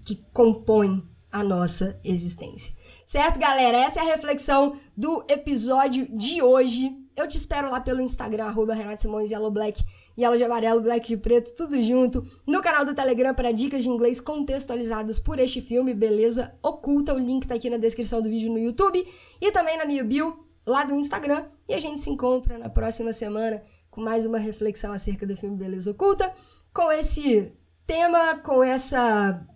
que 0.09 0.25
compõe 0.33 1.07
a 1.31 1.43
nossa 1.43 1.99
existência. 2.03 2.73
Certo, 3.05 3.39
galera? 3.39 3.77
Essa 3.77 3.99
é 3.99 4.03
a 4.03 4.15
reflexão 4.15 4.77
do 4.97 5.23
episódio 5.27 6.07
de 6.15 6.41
hoje. 6.41 6.95
Eu 7.15 7.27
te 7.27 7.37
espero 7.37 7.69
lá 7.69 7.79
pelo 7.79 8.01
Instagram, 8.01 8.45
arroba 8.45 8.73
Renato 8.73 9.03
Simões 9.03 9.29
Yellow 9.29 9.51
Black 9.51 9.83
Yellow 10.17 10.35
de 10.35 10.43
amarelo, 10.43 10.81
Black 10.81 11.07
de 11.07 11.15
preto, 11.15 11.51
tudo 11.51 11.81
junto. 11.81 12.25
No 12.45 12.61
canal 12.61 12.83
do 12.83 12.93
Telegram 12.93 13.33
para 13.33 13.53
dicas 13.53 13.83
de 13.83 13.89
inglês 13.89 14.19
contextualizadas 14.19 15.17
por 15.17 15.39
este 15.39 15.61
filme, 15.61 15.93
beleza? 15.93 16.53
Oculta, 16.61 17.13
o 17.13 17.19
link 17.19 17.47
tá 17.47 17.55
aqui 17.55 17.69
na 17.69 17.77
descrição 17.77 18.21
do 18.21 18.29
vídeo 18.29 18.51
no 18.51 18.59
YouTube 18.59 19.07
e 19.39 19.51
também 19.51 19.77
na 19.77 19.85
minha 19.85 20.03
bio 20.03 20.45
lá 20.65 20.83
do 20.83 20.93
Instagram. 20.95 21.45
E 21.69 21.73
a 21.73 21.79
gente 21.79 22.01
se 22.01 22.09
encontra 22.09 22.57
na 22.57 22.69
próxima 22.69 23.13
semana 23.13 23.63
com 23.89 24.01
mais 24.01 24.25
uma 24.25 24.37
reflexão 24.37 24.91
acerca 24.91 25.25
do 25.25 25.37
filme 25.37 25.55
Beleza 25.55 25.91
Oculta, 25.91 26.33
com 26.73 26.91
esse 26.91 27.53
tema, 27.87 28.39
com 28.39 28.61
essa 28.61 29.47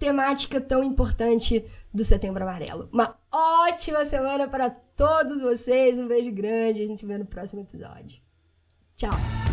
temática 0.00 0.60
tão 0.60 0.82
importante 0.82 1.64
do 1.92 2.02
Setembro 2.02 2.42
Amarelo. 2.42 2.88
Uma 2.90 3.16
ótima 3.30 4.04
semana 4.06 4.48
para 4.48 4.70
todos 4.70 5.42
vocês, 5.42 5.98
um 5.98 6.08
beijo 6.08 6.32
grande, 6.32 6.82
a 6.82 6.86
gente 6.86 7.00
se 7.00 7.06
vê 7.06 7.18
no 7.18 7.26
próximo 7.26 7.60
episódio. 7.60 8.20
Tchau! 8.96 9.49